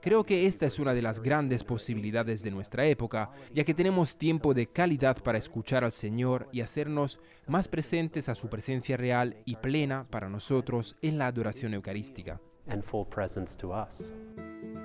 Creo 0.00 0.24
que 0.24 0.46
esta 0.46 0.66
es 0.66 0.78
una 0.78 0.94
de 0.94 1.02
las 1.02 1.20
grandes 1.20 1.64
posibilidades 1.64 2.42
de 2.42 2.50
nuestra 2.50 2.86
época, 2.86 3.30
ya 3.52 3.64
que 3.64 3.74
tenemos 3.74 4.16
tiempo 4.16 4.54
de 4.54 4.66
calidad 4.66 5.16
para 5.22 5.38
escuchar 5.38 5.84
al 5.84 5.92
Señor 5.92 6.48
y 6.52 6.60
hacernos 6.60 7.18
más 7.46 7.68
presentes 7.68 8.28
a 8.28 8.34
su 8.34 8.48
presencia 8.48 8.96
real 8.96 9.36
y 9.44 9.56
plena 9.56 10.04
para 10.10 10.28
nosotros 10.28 10.96
en 11.02 11.18
la 11.18 11.26
adoración 11.26 11.74
eucarística. 11.74 12.40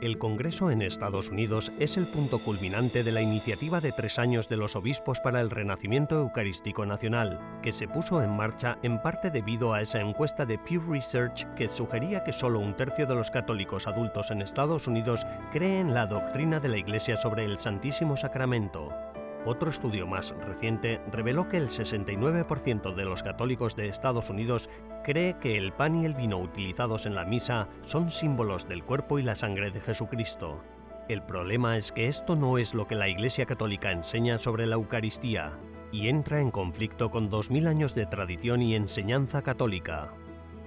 El 0.01 0.17
Congreso 0.17 0.71
en 0.71 0.81
Estados 0.81 1.29
Unidos 1.29 1.71
es 1.79 1.97
el 1.97 2.07
punto 2.07 2.39
culminante 2.39 3.03
de 3.03 3.11
la 3.11 3.21
iniciativa 3.21 3.79
de 3.79 3.91
tres 3.91 4.19
años 4.19 4.49
de 4.49 4.57
los 4.57 4.75
obispos 4.75 5.19
para 5.19 5.41
el 5.41 5.49
Renacimiento 5.49 6.19
Eucarístico 6.19 6.85
Nacional, 6.85 7.39
que 7.61 7.71
se 7.71 7.87
puso 7.87 8.21
en 8.21 8.31
marcha 8.31 8.77
en 8.83 9.01
parte 9.01 9.31
debido 9.31 9.73
a 9.73 9.81
esa 9.81 10.01
encuesta 10.01 10.45
de 10.45 10.57
Pew 10.57 10.81
Research 10.89 11.45
que 11.55 11.69
sugería 11.69 12.23
que 12.23 12.33
solo 12.33 12.59
un 12.59 12.75
tercio 12.75 13.07
de 13.07 13.15
los 13.15 13.31
católicos 13.31 13.87
adultos 13.87 14.31
en 14.31 14.41
Estados 14.41 14.87
Unidos 14.87 15.25
creen 15.51 15.93
la 15.93 16.05
doctrina 16.05 16.59
de 16.59 16.69
la 16.69 16.77
Iglesia 16.77 17.17
sobre 17.17 17.45
el 17.45 17.59
Santísimo 17.59 18.17
Sacramento. 18.17 19.12
Otro 19.45 19.69
estudio 19.69 20.07
más 20.07 20.33
reciente 20.45 21.01
reveló 21.11 21.49
que 21.49 21.57
el 21.57 21.67
69% 21.67 22.95
de 22.95 23.03
los 23.03 23.23
católicos 23.23 23.75
de 23.75 23.89
Estados 23.89 24.29
Unidos 24.29 24.69
cree 25.03 25.37
que 25.37 25.57
el 25.57 25.73
pan 25.73 25.95
y 25.95 26.05
el 26.05 26.13
vino 26.13 26.37
utilizados 26.37 27.05
en 27.05 27.13
la 27.13 27.25
misa 27.25 27.67
son 27.81 28.09
símbolos 28.09 28.69
del 28.69 28.85
cuerpo 28.85 29.19
y 29.19 29.23
la 29.23 29.35
sangre 29.35 29.69
de 29.71 29.81
Jesucristo. 29.81 30.63
El 31.09 31.21
problema 31.23 31.75
es 31.75 31.91
que 31.91 32.07
esto 32.07 32.37
no 32.37 32.57
es 32.57 32.73
lo 32.73 32.87
que 32.87 32.95
la 32.95 33.09
Iglesia 33.09 33.45
Católica 33.45 33.91
enseña 33.91 34.39
sobre 34.39 34.65
la 34.65 34.75
Eucaristía 34.75 35.51
y 35.91 36.07
entra 36.07 36.39
en 36.39 36.49
conflicto 36.49 37.11
con 37.11 37.29
2000 37.29 37.67
años 37.67 37.95
de 37.95 38.05
tradición 38.05 38.61
y 38.61 38.75
enseñanza 38.75 39.41
católica. 39.41 40.13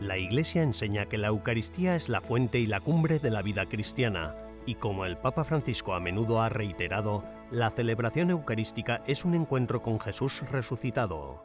La 0.01 0.19
Iglesia 0.19 0.63
enseña 0.63 1.07
que 1.07 1.17
la 1.17 1.29
Eucaristía 1.29 1.97
es 1.97 2.11
la 2.11 2.21
fuente 2.21 2.59
y 2.59 2.67
la 2.67 2.81
cumbre 2.81 3.19
de 3.19 3.31
la 3.31 3.41
vida 3.41 3.65
cristiana, 3.65 4.37
y 4.67 4.75
como 4.75 5.07
el 5.07 5.17
Papa 5.17 5.45
Francisco 5.45 5.95
a 5.95 6.01
menudo 6.01 6.43
ha 6.43 6.51
reiterado, 6.51 7.25
la 7.51 7.71
celebración 7.71 8.31
eucarística 8.31 9.03
es 9.07 9.25
un 9.25 9.35
encuentro 9.35 9.81
con 9.81 10.01
Jesús 10.01 10.43
resucitado. 10.51 11.45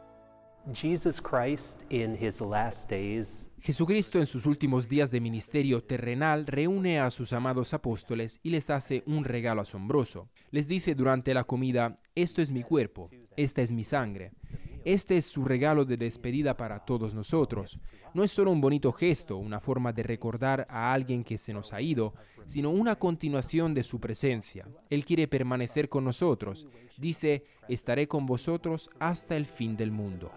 Jesucristo 3.60 4.18
en 4.18 4.26
sus 4.26 4.46
últimos 4.46 4.88
días 4.88 5.10
de 5.10 5.20
ministerio 5.20 5.82
terrenal 5.82 6.46
reúne 6.46 7.00
a 7.00 7.10
sus 7.10 7.32
amados 7.32 7.74
apóstoles 7.74 8.40
y 8.42 8.50
les 8.50 8.70
hace 8.70 9.02
un 9.06 9.24
regalo 9.24 9.60
asombroso. 9.60 10.28
Les 10.50 10.68
dice 10.68 10.94
durante 10.94 11.34
la 11.34 11.44
comida, 11.44 11.96
esto 12.14 12.42
es 12.42 12.50
mi 12.50 12.62
cuerpo, 12.62 13.10
esta 13.36 13.62
es 13.62 13.72
mi 13.72 13.84
sangre. 13.84 14.32
Este 14.84 15.16
es 15.16 15.26
su 15.26 15.44
regalo 15.44 15.84
de 15.84 15.96
despedida 15.96 16.56
para 16.56 16.80
todos 16.80 17.14
nosotros. 17.14 17.78
No 18.14 18.24
es 18.24 18.30
solo 18.30 18.50
un 18.50 18.60
bonito 18.60 18.92
gesto, 18.92 19.36
una 19.36 19.60
forma 19.60 19.92
de 19.92 20.02
recordar 20.02 20.66
a 20.68 20.92
alguien 20.92 21.24
que 21.24 21.38
se 21.38 21.52
nos 21.52 21.72
ha 21.72 21.80
ido, 21.80 22.14
sino 22.46 22.70
una 22.70 22.96
continuación 22.96 23.74
de 23.74 23.84
su 23.84 24.00
presencia. 24.00 24.66
Él 24.90 25.04
quiere 25.04 25.28
permanecer 25.28 25.88
con 25.88 26.04
nosotros. 26.04 26.66
Dice, 26.96 27.42
estaré 27.68 28.08
con 28.08 28.26
vosotros 28.26 28.90
hasta 28.98 29.36
el 29.36 29.46
fin 29.46 29.76
del 29.76 29.92
mundo. 29.92 30.30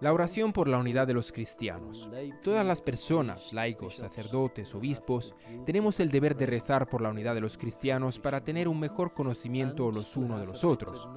La 0.00 0.12
oración 0.12 0.52
por 0.52 0.68
la 0.68 0.78
unidad 0.78 1.06
de 1.06 1.14
los 1.14 1.32
cristianos. 1.32 2.08
Todas 2.42 2.64
las 2.66 2.82
personas, 2.82 3.52
laicos, 3.52 3.96
sacerdotes, 3.96 4.74
obispos, 4.74 5.34
tenemos 5.64 6.00
el 6.00 6.10
deber 6.10 6.36
de 6.36 6.46
rezar 6.46 6.88
por 6.88 7.00
la 7.00 7.10
unidad 7.10 7.34
de 7.34 7.40
los 7.40 7.56
cristianos 7.56 8.18
para 8.18 8.44
tener 8.44 8.68
un 8.68 8.78
mejor 8.78 9.14
conocimiento 9.14 9.90
los 9.90 10.16
unos 10.16 10.40
de 10.40 10.46
los 10.46 10.64
otros. 10.64 11.08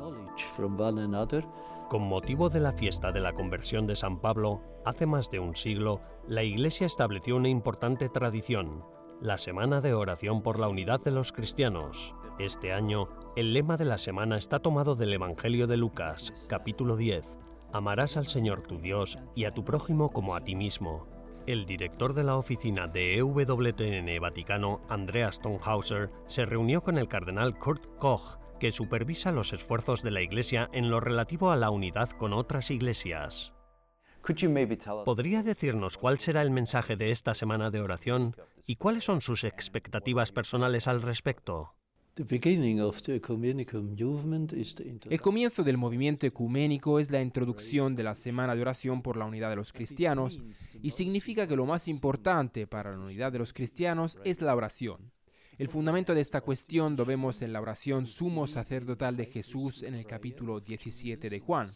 Con 1.89 2.03
motivo 2.03 2.49
de 2.49 2.59
la 2.59 2.73
fiesta 2.73 3.11
de 3.11 3.19
la 3.19 3.33
conversión 3.33 3.87
de 3.87 3.95
San 3.95 4.19
Pablo, 4.19 4.61
hace 4.85 5.05
más 5.05 5.29
de 5.29 5.39
un 5.39 5.55
siglo, 5.55 6.01
la 6.27 6.43
Iglesia 6.43 6.85
estableció 6.85 7.35
una 7.35 7.49
importante 7.49 8.09
tradición, 8.09 8.83
la 9.21 9.37
Semana 9.37 9.81
de 9.81 9.93
Oración 9.93 10.41
por 10.41 10.59
la 10.59 10.67
Unidad 10.67 11.01
de 11.01 11.11
los 11.11 11.31
Cristianos. 11.31 12.13
Este 12.39 12.71
año, 12.71 13.09
el 13.35 13.53
lema 13.53 13.77
de 13.77 13.85
la 13.85 13.97
semana 13.97 14.37
está 14.37 14.59
tomado 14.59 14.95
del 14.95 15.11
Evangelio 15.11 15.65
de 15.65 15.75
Lucas, 15.75 16.45
capítulo 16.47 16.95
10. 16.95 17.25
Amarás 17.73 18.15
al 18.15 18.27
Señor 18.27 18.61
tu 18.61 18.77
Dios 18.77 19.17
y 19.33 19.45
a 19.45 19.55
tu 19.55 19.65
prójimo 19.65 20.09
como 20.09 20.35
a 20.35 20.41
ti 20.41 20.53
mismo. 20.53 21.07
El 21.47 21.65
director 21.65 22.13
de 22.13 22.23
la 22.23 22.37
oficina 22.37 22.85
de 22.87 23.17
EWTN 23.17 24.21
Vaticano, 24.21 24.81
Andreas 24.87 25.37
Stonehauser, 25.37 26.11
se 26.27 26.45
reunió 26.45 26.83
con 26.83 26.99
el 26.99 27.07
cardenal 27.07 27.57
Kurt 27.57 27.87
Koch, 27.97 28.37
que 28.59 28.71
supervisa 28.71 29.31
los 29.31 29.51
esfuerzos 29.51 30.03
de 30.03 30.11
la 30.11 30.21
Iglesia 30.21 30.69
en 30.73 30.91
lo 30.91 30.99
relativo 30.99 31.49
a 31.49 31.55
la 31.55 31.71
unidad 31.71 32.11
con 32.11 32.33
otras 32.33 32.69
iglesias. 32.69 33.51
¿Podría 35.05 35.41
decirnos 35.41 35.97
cuál 35.97 36.19
será 36.19 36.43
el 36.43 36.51
mensaje 36.51 36.97
de 36.97 37.09
esta 37.09 37.33
semana 37.33 37.71
de 37.71 37.81
oración 37.81 38.35
y 38.67 38.75
cuáles 38.75 39.05
son 39.05 39.21
sus 39.21 39.43
expectativas 39.43 40.31
personales 40.31 40.87
al 40.87 41.01
respecto? 41.01 41.76
El 45.09 45.21
comienzo 45.21 45.63
del 45.63 45.77
movimiento 45.77 46.25
ecuménico 46.25 46.99
es 46.99 47.11
la 47.11 47.21
introducción 47.21 47.95
de 47.95 48.03
la 48.03 48.15
Semana 48.15 48.55
de 48.55 48.61
Oración 48.61 49.01
por 49.01 49.17
la 49.17 49.25
Unidad 49.25 49.49
de 49.49 49.55
los 49.55 49.71
Cristianos 49.71 50.39
y 50.81 50.91
significa 50.91 51.47
que 51.47 51.55
lo 51.55 51.65
más 51.65 51.87
importante 51.87 52.65
para 52.67 52.91
la 52.91 52.99
unidad 52.99 53.31
de 53.31 53.39
los 53.39 53.53
cristianos 53.53 54.17
es 54.23 54.41
la 54.41 54.55
oración. 54.55 55.11
El 55.57 55.69
fundamento 55.69 56.13
de 56.13 56.21
esta 56.21 56.41
cuestión 56.41 56.95
lo 56.95 57.03
vemos 57.03 57.41
en 57.41 57.51
la 57.51 57.59
oración 57.59 58.05
sumo 58.05 58.45
sacerdotal 58.45 59.17
de 59.17 59.25
Jesús 59.25 59.81
en 59.81 59.95
el 59.95 60.05
capítulo 60.05 60.59
17 60.59 61.31
de 61.31 61.39
Juan. 61.39 61.67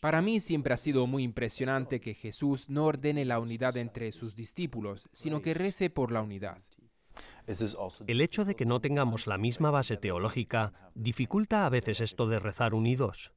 Para 0.00 0.20
mí 0.20 0.40
siempre 0.40 0.74
ha 0.74 0.76
sido 0.76 1.06
muy 1.06 1.22
impresionante 1.22 2.00
que 2.00 2.14
Jesús 2.14 2.68
no 2.68 2.86
ordene 2.86 3.24
la 3.24 3.38
unidad 3.38 3.76
entre 3.76 4.10
sus 4.10 4.34
discípulos, 4.34 5.08
sino 5.12 5.40
que 5.40 5.54
rece 5.54 5.88
por 5.88 6.10
la 6.10 6.20
unidad. 6.20 6.58
El 8.06 8.20
hecho 8.20 8.44
de 8.44 8.54
que 8.54 8.66
no 8.66 8.80
tengamos 8.80 9.26
la 9.26 9.38
misma 9.38 9.70
base 9.70 9.96
teológica 9.96 10.72
dificulta 10.94 11.66
a 11.66 11.68
veces 11.68 12.00
esto 12.00 12.28
de 12.28 12.38
rezar 12.38 12.74
unidos. 12.74 13.32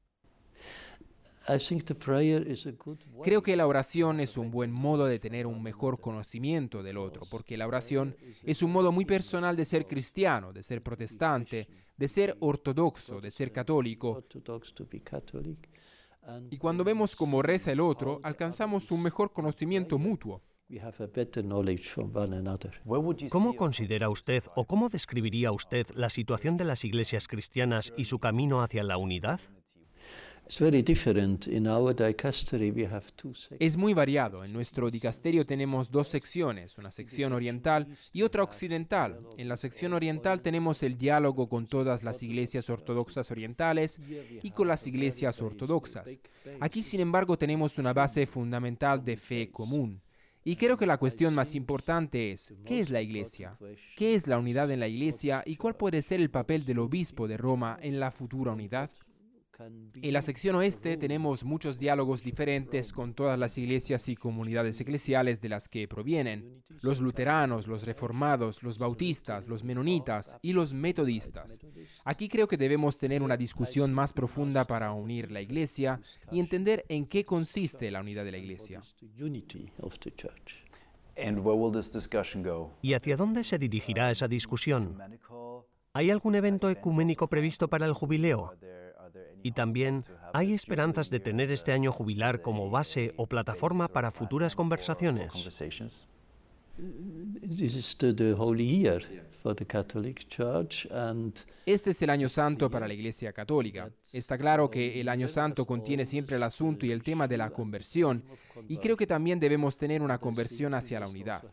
Creo 3.23 3.43
que 3.43 3.55
la 3.55 3.67
oración 3.67 4.19
es 4.19 4.35
un 4.35 4.49
buen 4.49 4.71
modo 4.71 5.05
de 5.05 5.19
tener 5.19 5.45
un 5.45 5.61
mejor 5.61 5.99
conocimiento 5.99 6.81
del 6.81 6.97
otro, 6.97 7.23
porque 7.29 7.55
la 7.55 7.67
oración 7.67 8.15
es 8.43 8.63
un 8.63 8.71
modo 8.71 8.91
muy 8.91 9.05
personal 9.05 9.55
de 9.55 9.65
ser 9.65 9.85
cristiano, 9.85 10.51
de 10.51 10.63
ser 10.63 10.81
protestante, 10.81 11.67
de 11.95 12.07
ser 12.07 12.35
ortodoxo, 12.39 13.21
de 13.21 13.29
ser 13.29 13.51
católico. 13.51 14.23
Y 16.49 16.57
cuando 16.57 16.83
vemos 16.83 17.15
cómo 17.15 17.43
reza 17.43 17.71
el 17.71 17.79
otro, 17.79 18.19
alcanzamos 18.23 18.89
un 18.89 19.03
mejor 19.03 19.31
conocimiento 19.31 19.99
mutuo. 19.99 20.41
¿Cómo 23.29 23.55
considera 23.55 24.09
usted 24.09 24.43
o 24.55 24.65
cómo 24.65 24.89
describiría 24.89 25.51
usted 25.51 25.87
la 25.93 26.09
situación 26.09 26.57
de 26.57 26.65
las 26.65 26.83
iglesias 26.83 27.27
cristianas 27.27 27.93
y 27.95 28.05
su 28.05 28.17
camino 28.17 28.61
hacia 28.63 28.83
la 28.83 28.97
unidad? 28.97 29.39
Es 33.59 33.77
muy 33.77 33.93
variado. 33.93 34.43
En 34.43 34.53
nuestro 34.53 34.91
dicasterio 34.91 35.45
tenemos 35.45 35.89
dos 35.91 36.07
secciones, 36.07 36.77
una 36.77 36.91
sección 36.91 37.33
oriental 37.33 37.87
y 38.11 38.21
otra 38.23 38.43
occidental. 38.43 39.19
En 39.37 39.47
la 39.47 39.57
sección 39.57 39.93
oriental 39.93 40.41
tenemos 40.41 40.83
el 40.83 40.97
diálogo 40.97 41.47
con 41.47 41.67
todas 41.67 42.03
las 42.03 42.21
iglesias 42.21 42.69
ortodoxas 42.69 43.29
orientales 43.31 43.99
y 44.43 44.51
con 44.51 44.67
las 44.67 44.85
iglesias 44.85 45.41
ortodoxas. 45.41 46.19
Aquí, 46.59 46.83
sin 46.83 47.01
embargo, 47.01 47.37
tenemos 47.37 47.77
una 47.77 47.93
base 47.93 48.25
fundamental 48.25 49.03
de 49.03 49.17
fe 49.17 49.51
común. 49.51 50.01
Y 50.47 50.57
creo 50.57 50.77
que 50.77 50.85
la 50.85 50.99
cuestión 50.99 51.33
más 51.33 51.55
importante 51.55 52.31
es, 52.31 52.53
¿qué 52.65 52.79
es 52.79 52.91
la 52.91 53.01
Iglesia? 53.01 53.57
¿Qué 53.95 54.13
es 54.13 54.27
la 54.27 54.37
unidad 54.37 54.69
en 54.69 54.79
la 54.79 54.87
Iglesia 54.87 55.41
y 55.43 55.55
cuál 55.55 55.75
puede 55.75 56.03
ser 56.03 56.21
el 56.21 56.29
papel 56.29 56.65
del 56.65 56.77
obispo 56.77 57.27
de 57.27 57.35
Roma 57.35 57.79
en 57.81 57.99
la 57.99 58.11
futura 58.11 58.51
unidad? 58.51 58.91
En 59.57 60.13
la 60.13 60.21
sección 60.21 60.55
oeste 60.55 60.97
tenemos 60.97 61.43
muchos 61.43 61.79
diálogos 61.79 62.23
diferentes 62.23 62.91
con 62.91 63.13
todas 63.13 63.39
las 63.39 63.57
iglesias 63.57 64.09
y 64.09 64.15
comunidades 64.15 64.79
eclesiales 64.81 65.41
de 65.41 65.49
las 65.49 65.69
que 65.69 65.87
provienen, 65.87 66.63
los 66.81 66.99
luteranos, 66.99 67.67
los 67.67 67.85
reformados, 67.85 68.63
los 68.63 68.77
bautistas, 68.77 69.47
los 69.47 69.63
menonitas 69.63 70.37
y 70.41 70.53
los 70.53 70.73
metodistas. 70.73 71.59
Aquí 72.03 72.27
creo 72.27 72.47
que 72.47 72.57
debemos 72.57 72.97
tener 72.97 73.21
una 73.21 73.37
discusión 73.37 73.93
más 73.93 74.13
profunda 74.13 74.65
para 74.65 74.91
unir 74.91 75.31
la 75.31 75.41
iglesia 75.41 76.01
y 76.31 76.39
entender 76.39 76.85
en 76.89 77.05
qué 77.05 77.23
consiste 77.23 77.91
la 77.91 78.01
unidad 78.01 78.25
de 78.25 78.31
la 78.31 78.37
iglesia. 78.37 78.81
¿Y 82.81 82.93
hacia 82.93 83.15
dónde 83.15 83.43
se 83.45 83.57
dirigirá 83.57 84.11
esa 84.11 84.27
discusión? 84.27 84.97
¿Hay 85.93 86.11
algún 86.11 86.35
evento 86.35 86.69
ecuménico 86.69 87.29
previsto 87.29 87.69
para 87.69 87.85
el 87.85 87.93
jubileo? 87.93 88.53
Y 89.45 89.51
también, 89.51 90.03
¿hay 90.33 90.53
esperanzas 90.53 91.11
de 91.11 91.19
tener 91.19 91.51
este 91.51 91.71
año 91.71 91.91
jubilar 91.91 92.41
como 92.41 92.71
base 92.71 93.13
o 93.15 93.27
plataforma 93.27 93.87
para 93.87 94.09
futuras 94.09 94.55
conversaciones? 94.55 95.33
Este 101.65 101.91
es 101.91 102.01
el 102.01 102.09
año 102.09 102.27
santo 102.27 102.69
para 102.69 102.87
la 102.87 102.93
Iglesia 102.93 103.31
Católica. 103.31 103.89
Está 104.11 104.37
claro 104.37 104.69
que 104.69 104.99
el 104.99 105.07
año 105.07 105.27
santo 105.27 105.65
contiene 105.65 106.05
siempre 106.05 106.35
el 106.35 106.43
asunto 106.43 106.85
y 106.85 106.91
el 106.91 107.03
tema 107.03 107.27
de 107.27 107.37
la 107.37 107.49
conversión, 107.49 108.23
y 108.67 108.77
creo 108.77 108.97
que 108.97 109.07
también 109.07 109.39
debemos 109.39 109.77
tener 109.77 110.01
una 110.01 110.17
conversión 110.17 110.73
hacia 110.73 110.99
la 110.99 111.07
unidad. 111.07 111.43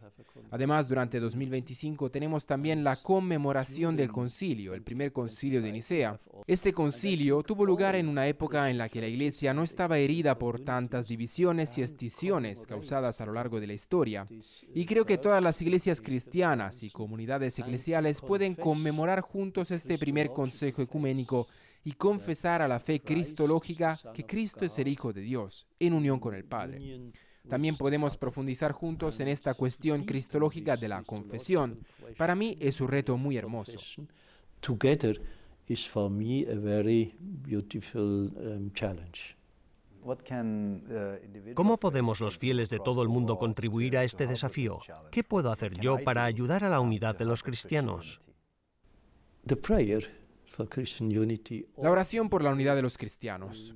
Además, 0.51 0.89
durante 0.89 1.21
2025 1.21 2.11
tenemos 2.11 2.45
también 2.45 2.83
la 2.85 2.97
conmemoración 2.97 3.97
del 3.97 4.11
concilio, 4.11 4.75
el 4.75 4.83
primer 4.83 5.13
concilio 5.13 5.63
de 5.63 5.73
Nicea. 5.73 6.21
Este 6.47 6.73
concilio 6.73 7.43
tuvo 7.43 7.65
lugar 7.65 7.95
en 7.95 8.09
una 8.09 8.27
época 8.27 8.69
en 8.69 8.79
la 8.79 8.89
que 8.89 9.01
la 9.01 9.07
Iglesia 9.07 9.55
no 9.55 9.63
estaba 9.63 9.99
herida 9.99 10.39
por 10.39 10.61
tantas 10.61 11.07
divisiones 11.07 11.79
y 11.79 11.83
escisiones 11.83 12.67
causadas 12.67 13.21
a 13.21 13.27
lo 13.27 13.33
largo 13.33 13.61
de 13.61 13.67
la 13.67 13.75
historia, 13.75 14.27
y 14.75 14.85
creo 14.85 15.07
que 15.07 15.12
todas 15.19 15.43
las 15.43 15.61
iglesias 15.63 16.01
cristianas 16.01 16.83
y 16.83 16.91
comunidades 16.91 17.59
eclesiales 17.59 18.21
pueden 18.21 18.55
conmemorar 18.55 19.21
juntos 19.21 19.71
este 19.71 19.99
primer 19.99 20.33
consejo 20.33 20.83
ecuménico 20.83 21.49
y 21.85 21.93
confesar 21.93 22.63
a 22.63 22.69
la 22.69 22.79
fe 22.79 23.01
cristológica 23.01 23.99
que 24.15 24.25
Cristo 24.25 24.65
es 24.65 24.79
el 24.79 24.89
Hijo 24.89 25.13
de 25.13 25.23
Dios, 25.23 25.67
en 25.81 25.95
unión 25.95 26.21
con 26.21 26.35
el 26.35 26.45
Padre. 26.45 27.01
También 27.49 27.77
podemos 27.77 28.17
profundizar 28.17 28.73
juntos 28.73 29.19
en 29.21 29.29
esta 29.29 29.55
cuestión 29.55 30.05
cristológica 30.05 30.77
de 30.77 30.89
la 30.89 31.03
confesión. 31.03 31.81
Para 32.17 32.35
mí 32.35 32.57
es 32.61 32.81
un 32.81 32.89
reto 32.89 33.17
muy 33.17 33.37
hermoso. 33.37 33.79
Together 34.61 35.21
is 35.67 35.87
for 35.87 36.09
me 36.09 36.47
a 36.49 36.55
very 36.55 37.15
beautiful 37.19 38.31
um. 38.37 38.71
¿Cómo 41.55 41.79
podemos 41.79 42.21
los 42.21 42.39
fieles 42.39 42.71
de 42.71 42.79
todo 42.81 43.03
el 43.03 43.09
mundo 43.09 43.39
contribuir 43.39 43.97
a 43.97 44.05
este 44.05 44.27
desafío? 44.27 44.81
¿Qué 45.11 45.23
puedo 45.23 45.53
hacer 45.53 45.79
yo 45.79 46.03
para 46.03 46.25
ayudar 46.25 46.65
a 46.65 46.69
la 46.69 46.81
unidad 46.81 47.17
de 47.17 47.25
los 47.25 47.43
cristianos? 47.43 48.21
La 51.77 51.91
oración 51.91 52.29
por 52.29 52.43
la 52.43 52.51
unidad 52.51 52.77
de 52.77 52.83
los 52.83 52.99
cristianos. 52.99 53.75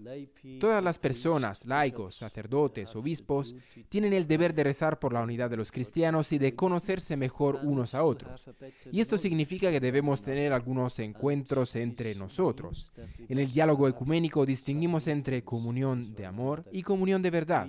Todas 0.60 0.82
las 0.82 0.98
personas, 0.98 1.66
laicos, 1.66 2.16
sacerdotes, 2.16 2.94
obispos, 2.96 3.54
tienen 3.88 4.12
el 4.12 4.26
deber 4.26 4.54
de 4.54 4.64
rezar 4.64 4.98
por 4.98 5.12
la 5.12 5.22
unidad 5.22 5.50
de 5.50 5.56
los 5.56 5.72
cristianos 5.72 6.32
y 6.32 6.38
de 6.38 6.54
conocerse 6.54 7.16
mejor 7.16 7.60
unos 7.62 7.94
a 7.94 8.04
otros. 8.04 8.48
Y 8.92 9.00
esto 9.00 9.18
significa 9.18 9.70
que 9.70 9.80
debemos 9.80 10.22
tener 10.22 10.52
algunos 10.52 10.98
encuentros 10.98 11.76
entre 11.76 12.14
nosotros. 12.14 12.92
En 13.28 13.38
el 13.38 13.50
diálogo 13.50 13.88
ecuménico 13.88 14.44
distinguimos 14.46 15.06
entre 15.06 15.42
comunión 15.42 16.14
de 16.14 16.26
amor 16.26 16.64
y 16.72 16.82
comunión 16.82 17.22
de 17.22 17.30
verdad. 17.30 17.68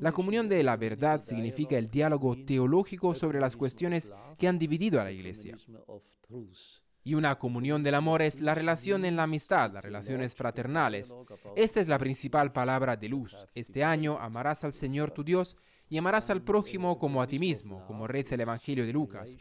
La 0.00 0.12
comunión 0.12 0.48
de 0.48 0.62
la 0.62 0.76
verdad 0.76 1.20
significa 1.22 1.76
el 1.78 1.90
diálogo 1.90 2.36
teológico 2.44 3.14
sobre 3.14 3.40
las 3.40 3.56
cuestiones 3.56 4.12
que 4.38 4.48
han 4.48 4.58
dividido 4.58 5.00
a 5.00 5.04
la 5.04 5.12
Iglesia. 5.12 5.56
Y 7.06 7.14
una 7.14 7.38
comunión 7.38 7.84
del 7.84 7.94
amor 7.94 8.20
es 8.20 8.40
la 8.40 8.52
relación 8.52 9.04
en 9.04 9.14
la 9.14 9.22
amistad, 9.22 9.70
las 9.72 9.84
relaciones 9.84 10.34
fraternales. 10.34 11.14
Esta 11.54 11.78
es 11.78 11.86
la 11.86 12.00
principal 12.00 12.52
palabra 12.52 12.96
de 12.96 13.08
luz. 13.08 13.36
Este 13.54 13.84
año 13.84 14.18
amarás 14.18 14.64
al 14.64 14.72
Señor 14.72 15.12
tu 15.12 15.22
Dios 15.22 15.56
y 15.88 15.98
amarás 15.98 16.30
al 16.30 16.42
prójimo 16.42 16.98
como 16.98 17.22
a 17.22 17.28
ti 17.28 17.38
mismo, 17.38 17.86
como 17.86 18.08
reza 18.08 18.34
el 18.34 18.40
Evangelio 18.40 18.84
de 18.84 18.92
Lucas. 18.92 19.36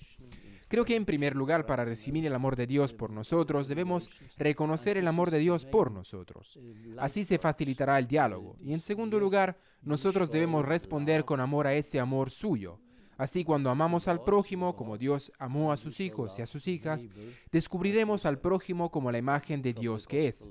Creo 0.67 0.85
que 0.85 0.95
en 0.95 1.05
primer 1.05 1.35
lugar, 1.35 1.65
para 1.65 1.83
recibir 1.83 2.23
el 2.27 2.35
amor 2.35 2.55
de 2.55 2.67
Dios 2.67 2.93
por 2.93 3.09
nosotros, 3.09 3.67
debemos 3.67 4.11
reconocer 4.37 4.97
el 4.97 5.07
amor 5.07 5.31
de 5.31 5.39
Dios 5.39 5.65
por 5.65 5.89
nosotros. 5.89 6.59
Así 6.99 7.25
se 7.25 7.39
facilitará 7.39 7.97
el 7.97 8.05
diálogo. 8.05 8.57
Y 8.61 8.73
en 8.73 8.79
segundo 8.79 9.19
lugar, 9.19 9.57
nosotros 9.81 10.29
debemos 10.29 10.63
responder 10.65 11.25
con 11.25 11.39
amor 11.39 11.65
a 11.65 11.73
ese 11.73 11.99
amor 11.99 12.29
suyo. 12.29 12.79
Así 13.17 13.43
cuando 13.43 13.69
amamos 13.69 14.07
al 14.07 14.23
prójimo 14.23 14.75
como 14.75 14.97
Dios 14.97 15.31
amó 15.39 15.71
a 15.71 15.77
sus 15.77 15.99
hijos 15.99 16.37
y 16.37 16.41
a 16.41 16.45
sus 16.45 16.67
hijas, 16.67 17.07
descubriremos 17.51 18.25
al 18.25 18.39
prójimo 18.39 18.91
como 18.91 19.11
la 19.11 19.17
imagen 19.17 19.61
de 19.61 19.73
Dios 19.73 20.07
que 20.07 20.27
es. 20.27 20.49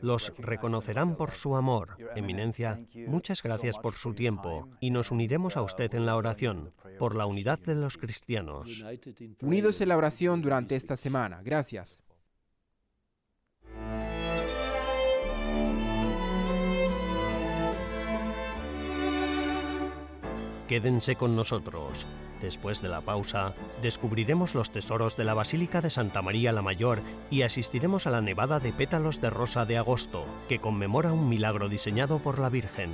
Los 0.00 0.34
reconocerán 0.36 1.16
por 1.16 1.30
su 1.30 1.56
amor. 1.56 1.96
Eminencia, 2.14 2.78
muchas 3.06 3.42
gracias 3.42 3.78
por 3.78 3.94
su 3.94 4.12
tiempo 4.12 4.68
y 4.80 4.90
nos 4.90 5.10
uniremos 5.10 5.56
a 5.56 5.62
usted 5.62 5.94
en 5.94 6.04
la 6.04 6.16
oración 6.16 6.74
por 6.98 7.14
la 7.14 7.26
unidad 7.26 7.58
de 7.60 7.74
los 7.74 7.96
cristianos. 7.96 8.84
Unidos 9.40 9.80
en 9.80 9.88
la 9.88 9.96
oración 9.96 10.42
durante 10.42 10.76
esta 10.76 10.96
semana. 10.96 11.40
Gracias. 11.42 12.03
Quédense 20.74 21.14
con 21.14 21.36
nosotros. 21.36 22.04
Después 22.42 22.82
de 22.82 22.88
la 22.88 23.00
pausa, 23.00 23.54
descubriremos 23.80 24.56
los 24.56 24.72
tesoros 24.72 25.16
de 25.16 25.22
la 25.22 25.32
Basílica 25.32 25.80
de 25.80 25.88
Santa 25.88 26.20
María 26.20 26.50
la 26.50 26.62
Mayor 26.62 27.00
y 27.30 27.42
asistiremos 27.42 28.08
a 28.08 28.10
la 28.10 28.20
nevada 28.20 28.58
de 28.58 28.72
pétalos 28.72 29.20
de 29.20 29.30
rosa 29.30 29.66
de 29.66 29.78
agosto, 29.78 30.24
que 30.48 30.58
conmemora 30.58 31.12
un 31.12 31.28
milagro 31.28 31.68
diseñado 31.68 32.18
por 32.18 32.40
la 32.40 32.48
Virgen. 32.48 32.90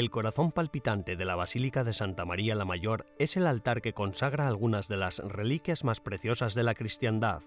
El 0.00 0.08
corazón 0.08 0.50
palpitante 0.50 1.14
de 1.14 1.26
la 1.26 1.36
Basílica 1.36 1.84
de 1.84 1.92
Santa 1.92 2.24
María 2.24 2.54
la 2.54 2.64
Mayor 2.64 3.04
es 3.18 3.36
el 3.36 3.46
altar 3.46 3.82
que 3.82 3.92
consagra 3.92 4.48
algunas 4.48 4.88
de 4.88 4.96
las 4.96 5.18
reliquias 5.18 5.84
más 5.84 6.00
preciosas 6.00 6.54
de 6.54 6.62
la 6.62 6.74
cristiandad. 6.74 7.42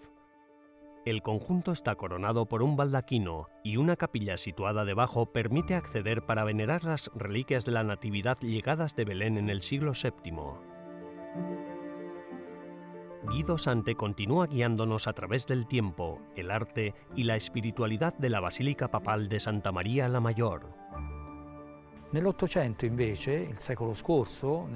El 1.04 1.24
conjunto 1.24 1.72
está 1.72 1.96
coronado 1.96 2.46
por 2.46 2.62
un 2.62 2.76
baldaquino 2.76 3.48
y 3.64 3.78
una 3.78 3.96
capilla 3.96 4.38
situada 4.38 4.86
debajo 4.86 5.34
permite 5.34 5.74
acceder 5.74 6.28
para 6.28 6.44
venerar 6.44 6.84
las 6.84 7.10
reliquias 7.16 7.66
de 7.66 7.72
la 7.72 7.84
Natividad 7.84 8.38
llegadas 8.40 8.96
de 8.96 9.06
Belén 9.06 9.40
en 9.40 9.50
el 9.50 9.64
siglo 9.64 9.94
VII. 9.94 10.34
Guido 13.32 13.58
Sante 13.58 13.96
continúa 13.96 14.46
guiándonos 14.46 15.08
a 15.08 15.14
través 15.14 15.48
del 15.48 15.66
tiempo, 15.66 16.22
el 16.36 16.52
arte 16.52 16.94
y 17.16 17.24
la 17.24 17.36
espiritualidad 17.36 18.16
de 18.16 18.30
la 18.30 18.42
Basílica 18.42 18.92
Papal 18.92 19.28
de 19.28 19.40
Santa 19.40 19.72
María 19.72 20.08
la 20.08 20.20
Mayor. 20.20 20.83
Nell'Ottocento 22.14 22.86
invece, 22.86 23.34
il 23.34 23.58
secolo 23.58 23.96
scorso, 23.96 24.68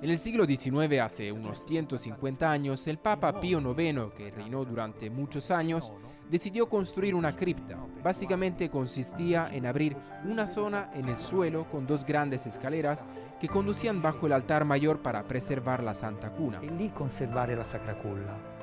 En 0.00 0.08
el 0.08 0.18
siglo 0.18 0.46
XIX, 0.46 1.00
hace 1.00 1.32
unos 1.32 1.64
150 1.66 2.48
años, 2.48 2.86
el 2.86 2.98
Papa 2.98 3.40
Pío 3.40 3.58
IX, 3.58 4.12
que 4.14 4.30
reinó 4.30 4.64
durante 4.64 5.10
muchos 5.10 5.50
años, 5.50 5.90
decidió 6.30 6.68
construir 6.68 7.16
una 7.16 7.34
cripta. 7.34 7.76
Básicamente 8.04 8.70
consistía 8.70 9.48
en 9.52 9.66
abrir 9.66 9.96
una 10.26 10.46
zona 10.46 10.90
en 10.94 11.08
el 11.08 11.18
suelo 11.18 11.68
con 11.68 11.86
dos 11.86 12.04
grandes 12.04 12.46
escaleras 12.46 13.04
que 13.40 13.48
conducían 13.48 14.00
bajo 14.00 14.26
el 14.26 14.32
altar 14.32 14.64
mayor 14.64 15.02
para 15.02 15.24
preservar 15.24 15.82
la 15.82 15.92
Santa 15.92 16.30
Cuna. 16.30 16.60
e 16.60 16.70
lì 16.70 16.92
conservare 16.92 17.56
la 17.56 17.64
Sacra 17.64 17.96
Culla. 17.96 18.55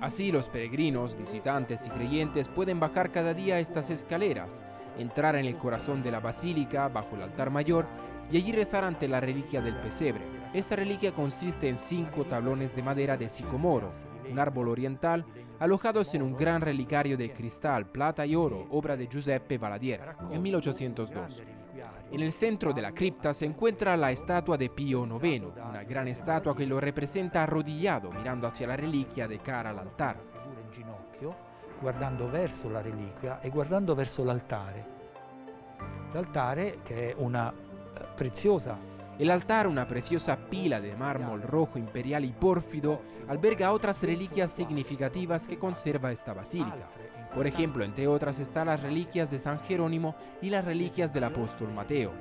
Así 0.00 0.32
los 0.32 0.48
peregrinos, 0.48 1.16
visitantes 1.16 1.86
y 1.86 1.90
creyentes 1.90 2.48
pueden 2.48 2.80
bajar 2.80 3.12
cada 3.12 3.34
día 3.34 3.58
estas 3.60 3.90
escaleras, 3.90 4.62
entrar 4.98 5.36
en 5.36 5.46
el 5.46 5.56
corazón 5.56 6.02
de 6.02 6.10
la 6.10 6.20
basílica 6.20 6.88
bajo 6.88 7.16
el 7.16 7.22
altar 7.22 7.50
mayor 7.50 7.86
y 8.30 8.38
allí 8.38 8.52
rezar 8.52 8.84
ante 8.84 9.08
la 9.08 9.20
reliquia 9.20 9.60
del 9.60 9.76
pesebre. 9.76 10.22
Esta 10.52 10.76
reliquia 10.76 11.12
consiste 11.12 11.68
en 11.68 11.78
cinco 11.78 12.24
tablones 12.24 12.74
de 12.74 12.82
madera 12.82 13.16
de 13.16 13.28
sicomoro, 13.28 13.88
un 14.30 14.38
árbol 14.38 14.68
oriental, 14.68 15.24
alojados 15.58 16.14
en 16.14 16.22
un 16.22 16.36
gran 16.36 16.60
relicario 16.60 17.16
de 17.16 17.32
cristal, 17.32 17.86
plata 17.86 18.26
y 18.26 18.34
oro, 18.34 18.66
obra 18.70 18.96
de 18.96 19.06
Giuseppe 19.06 19.58
Valadiera, 19.58 20.16
en 20.30 20.42
1802. 20.42 21.42
En 22.10 22.20
el 22.20 22.32
centro 22.32 22.72
de 22.72 22.82
la 22.82 22.92
cripta 22.92 23.34
se 23.34 23.46
encuentra 23.46 23.96
la 23.96 24.12
estatua 24.12 24.56
de 24.56 24.70
Pío 24.70 25.04
IX, 25.04 25.46
una 25.68 25.82
gran 25.82 26.06
estatua 26.06 26.54
que 26.54 26.66
lo 26.66 26.80
representa 26.80 27.42
arrodillado, 27.42 28.12
mirando 28.12 28.46
hacia 28.46 28.68
la 28.68 28.76
reliquia 28.76 29.26
de 29.26 29.38
cara 29.38 29.70
al 29.70 29.78
altar. 29.80 30.16
guardando 31.80 32.30
verso 32.30 32.70
la 32.70 32.80
reliquia 32.80 33.40
e 33.40 33.50
guardando 33.50 33.94
verso 33.94 34.24
l'altare. 34.24 34.94
L'altare 36.12 36.78
che 36.82 37.10
è 37.10 37.14
una 37.18 37.52
eh, 37.52 38.04
preziosa 38.14 38.78
El 39.18 39.30
altar, 39.30 39.66
una 39.66 39.88
preciosa 39.88 40.36
pila 40.36 40.80
de 40.80 40.94
mármol 40.94 41.42
rojo 41.42 41.78
imperial 41.78 42.24
y 42.24 42.32
pórfido, 42.32 43.00
alberga 43.28 43.72
otras 43.72 44.02
reliquias 44.02 44.52
significativas 44.52 45.48
que 45.48 45.58
conserva 45.58 46.12
esta 46.12 46.34
basílica. 46.34 46.90
Por 47.34 47.46
ejemplo, 47.46 47.84
entre 47.84 48.06
otras 48.08 48.38
están 48.38 48.66
las 48.66 48.82
reliquias 48.82 49.30
de 49.30 49.38
San 49.38 49.60
Jerónimo 49.60 50.14
y 50.42 50.50
las 50.50 50.64
reliquias 50.64 51.14
del 51.14 51.24
apóstol 51.24 51.72
Mateo. 51.72 52.12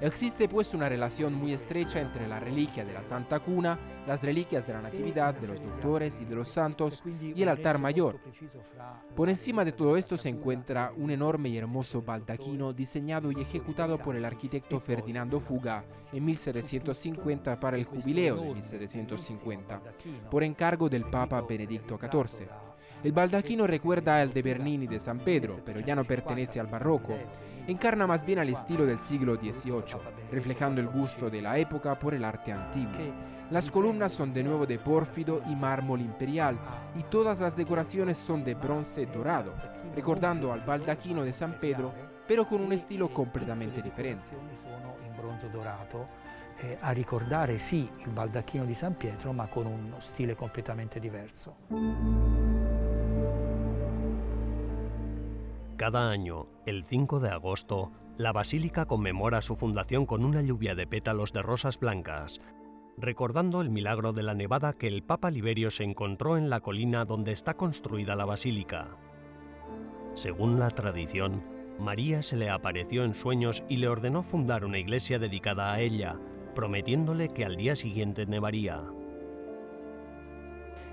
Existe 0.00 0.48
pues 0.48 0.72
una 0.72 0.88
relación 0.88 1.34
muy 1.34 1.52
estrecha 1.52 2.00
entre 2.00 2.26
la 2.26 2.40
reliquia 2.40 2.86
de 2.86 2.94
la 2.94 3.02
Santa 3.02 3.38
Cuna, 3.38 3.78
las 4.06 4.22
reliquias 4.22 4.66
de 4.66 4.72
la 4.72 4.80
Natividad, 4.80 5.34
de 5.34 5.46
los 5.46 5.62
doctores 5.62 6.20
y 6.20 6.24
de 6.24 6.34
los 6.34 6.48
santos, 6.48 7.02
y 7.20 7.42
el 7.42 7.48
altar 7.50 7.78
mayor. 7.78 8.18
Por 9.14 9.28
encima 9.28 9.62
de 9.62 9.72
todo 9.72 9.98
esto 9.98 10.16
se 10.16 10.30
encuentra 10.30 10.92
un 10.96 11.10
enorme 11.10 11.50
y 11.50 11.58
hermoso 11.58 12.00
baldaquino 12.00 12.72
diseñado 12.72 13.30
y 13.30 13.42
ejecutado 13.42 13.98
por 13.98 14.16
el 14.16 14.24
arquitecto 14.24 14.80
Ferdinando 14.80 15.38
Fuga 15.38 15.84
en 16.12 16.24
1750 16.24 17.60
para 17.60 17.76
el 17.76 17.84
jubileo 17.84 18.36
de 18.36 18.54
1750, 18.54 19.82
por 20.30 20.42
encargo 20.42 20.88
del 20.88 21.04
Papa 21.04 21.42
Benedicto 21.42 21.98
XIV. 21.98 22.69
El 23.02 23.12
baldaquino 23.12 23.66
recuerda 23.66 24.20
al 24.20 24.32
de 24.32 24.42
Bernini 24.42 24.86
de 24.86 25.00
San 25.00 25.18
Pedro, 25.18 25.58
pero 25.64 25.80
ya 25.80 25.94
no 25.94 26.04
pertenece 26.04 26.60
al 26.60 26.66
barroco. 26.66 27.16
Encarna 27.66 28.06
más 28.06 28.26
bien 28.26 28.40
al 28.40 28.50
estilo 28.50 28.84
del 28.84 28.98
siglo 28.98 29.36
XVIII, 29.36 29.98
reflejando 30.30 30.82
el 30.82 30.88
gusto 30.88 31.30
de 31.30 31.40
la 31.40 31.56
época 31.56 31.98
por 31.98 32.12
el 32.12 32.24
arte 32.24 32.52
antiguo. 32.52 32.92
Las 33.50 33.70
columnas 33.70 34.12
son 34.12 34.34
de 34.34 34.42
nuevo 34.42 34.66
de 34.66 34.78
pórfido 34.78 35.42
y 35.48 35.56
mármol 35.56 36.02
imperial 36.02 36.58
y 36.94 37.02
todas 37.04 37.40
las 37.40 37.56
decoraciones 37.56 38.18
son 38.18 38.44
de 38.44 38.54
bronce 38.54 39.06
dorado, 39.06 39.54
recordando 39.94 40.52
al 40.52 40.60
baldaquino 40.60 41.24
de 41.24 41.32
San 41.32 41.58
Pedro, 41.58 41.92
pero 42.28 42.46
con 42.46 42.60
un 42.60 42.72
estilo 42.72 43.08
completamente 43.08 43.80
diferente. 43.80 44.28
eh, 46.62 46.76
a 46.80 46.90
ricordare 46.90 47.58
sì 47.58 47.88
il 47.98 48.10
baldacchino 48.10 48.64
di 48.64 48.74
San 48.74 48.96
Pietro 48.96 49.32
ma 49.32 49.46
con 49.46 49.66
uno 49.66 49.98
stile 50.00 50.34
completamente 50.34 51.00
diverso. 51.00 51.56
Cada 55.80 56.10
año, 56.10 56.46
el 56.66 56.84
5 56.84 57.20
de 57.20 57.30
agosto, 57.30 57.90
la 58.18 58.32
basílica 58.32 58.84
conmemora 58.84 59.40
su 59.40 59.56
fundación 59.56 60.04
con 60.04 60.26
una 60.26 60.42
lluvia 60.42 60.74
de 60.74 60.86
pétalos 60.86 61.32
de 61.32 61.40
rosas 61.40 61.80
blancas, 61.80 62.42
recordando 62.98 63.62
el 63.62 63.70
milagro 63.70 64.12
de 64.12 64.22
la 64.22 64.34
nevada 64.34 64.74
que 64.74 64.88
el 64.88 65.02
Papa 65.02 65.30
Liberio 65.30 65.70
se 65.70 65.84
encontró 65.84 66.36
en 66.36 66.50
la 66.50 66.60
colina 66.60 67.06
donde 67.06 67.32
está 67.32 67.54
construida 67.54 68.14
la 68.14 68.26
basílica. 68.26 68.88
Según 70.12 70.58
la 70.58 70.68
tradición, 70.68 71.42
María 71.78 72.20
se 72.20 72.36
le 72.36 72.50
apareció 72.50 73.02
en 73.02 73.14
sueños 73.14 73.64
y 73.70 73.76
le 73.76 73.88
ordenó 73.88 74.22
fundar 74.22 74.66
una 74.66 74.78
iglesia 74.78 75.18
dedicada 75.18 75.72
a 75.72 75.80
ella, 75.80 76.20
prometiéndole 76.54 77.30
que 77.30 77.46
al 77.46 77.56
día 77.56 77.74
siguiente 77.74 78.26
nevaría. 78.26 78.82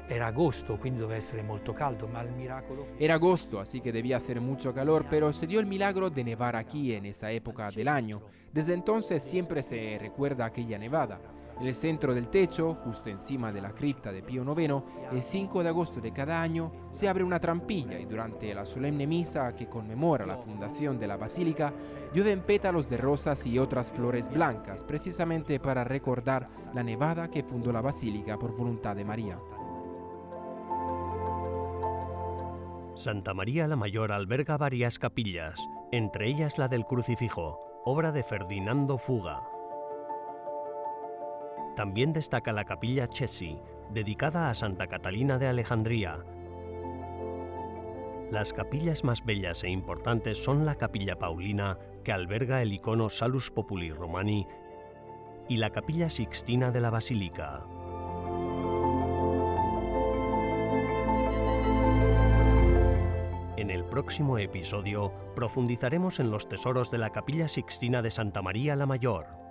Era 0.09 0.27
agosto, 0.27 0.77
quindi 0.79 0.99
doveva 0.99 1.17
essere 1.17 1.43
molto 1.43 1.73
caldo, 1.73 2.07
ma 2.07 2.21
il 2.21 2.31
miracolo 2.31 2.87
Era 2.97 3.15
agosto, 3.15 3.59
así 3.59 3.81
que 3.81 3.91
debía 3.91 4.15
hacer 4.15 4.39
mucho 4.39 4.73
calor, 4.73 5.05
pero 5.09 5.33
se 5.33 5.45
dio 5.45 5.59
el 5.59 5.65
milagro 5.65 6.09
de 6.09 6.23
nevar 6.23 6.55
aquí 6.55 6.93
en 6.93 7.07
esa 7.07 7.29
época 7.31 7.69
del 7.71 7.89
año. 7.89 8.21
Desde 8.53 8.73
entonces 8.73 9.21
siempre 9.21 9.61
se 9.61 9.97
recuerda 9.99 10.45
aquella 10.45 10.77
nevada. 10.77 11.19
En 11.59 11.65
el 11.65 11.73
centro 11.73 12.13
del 12.13 12.29
techo, 12.29 12.75
justo 12.85 13.09
encima 13.09 13.51
de 13.51 13.59
la 13.61 13.71
cripta 13.71 14.11
de 14.11 14.21
Pío 14.21 14.43
IX, 14.43 14.81
el 15.11 15.21
5 15.21 15.63
de 15.63 15.69
agosto 15.69 15.99
de 15.99 16.13
cada 16.13 16.39
año 16.39 16.71
se 16.91 17.09
abre 17.09 17.23
una 17.23 17.39
trampilla 17.39 17.99
y 17.99 18.05
durante 18.05 18.53
la 18.53 18.63
solemne 18.63 19.07
misa 19.07 19.55
que 19.55 19.67
conmemora 19.67 20.25
la 20.25 20.37
fundación 20.37 20.99
de 20.99 21.07
la 21.07 21.17
basílica, 21.17 21.73
llueven 22.13 22.41
pétalos 22.41 22.87
de 22.89 22.97
rosas 22.97 23.45
y 23.47 23.57
otras 23.57 23.91
flores 23.91 24.29
blancas, 24.29 24.83
precisamente 24.83 25.59
para 25.59 25.83
recordar 25.83 26.47
la 26.75 26.83
nevada 26.83 27.29
que 27.29 27.43
fundó 27.43 27.71
la 27.71 27.81
basílica 27.81 28.37
por 28.37 28.55
voluntad 28.55 28.95
de 28.95 29.03
María. 29.03 29.37
Santa 32.97 33.35
María 33.35 33.67
la 33.67 33.75
Mayor 33.75 34.11
alberga 34.11 34.57
varias 34.57 34.97
capillas, 34.97 35.59
entre 35.91 36.27
ellas 36.29 36.57
la 36.57 36.67
del 36.67 36.83
Crucifijo, 36.85 37.61
obra 37.85 38.11
de 38.11 38.23
Ferdinando 38.23 38.97
Fuga. 38.97 39.43
También 41.75 42.11
destaca 42.11 42.51
la 42.53 42.65
capilla 42.65 43.07
Chessi, 43.07 43.61
dedicada 43.91 44.49
a 44.49 44.55
Santa 44.55 44.87
Catalina 44.87 45.37
de 45.37 45.45
Alejandría. 45.45 46.25
Las 48.31 48.51
capillas 48.51 49.03
más 49.03 49.23
bellas 49.23 49.63
e 49.63 49.69
importantes 49.69 50.43
son 50.43 50.65
la 50.65 50.73
capilla 50.73 51.19
Paulina, 51.19 51.77
que 52.03 52.11
alberga 52.11 52.63
el 52.63 52.73
icono 52.73 53.11
Salus 53.11 53.51
Populi 53.51 53.91
Romani, 53.91 54.47
y 55.47 55.57
la 55.57 55.69
capilla 55.69 56.09
Sixtina 56.09 56.71
de 56.71 56.81
la 56.81 56.89
Basílica. 56.89 57.63
Próximo 63.97 64.37
episodio 64.37 65.11
profundizaremos 65.35 66.19
en 66.19 66.29
los 66.29 66.47
tesoros 66.47 66.91
de 66.91 66.99
la 66.99 67.09
capilla 67.09 67.47
Sixtina 67.47 68.03
de 68.03 68.11
Santa 68.11 68.43
María 68.43 68.75
la 68.75 68.85
Mayor. 68.85 69.46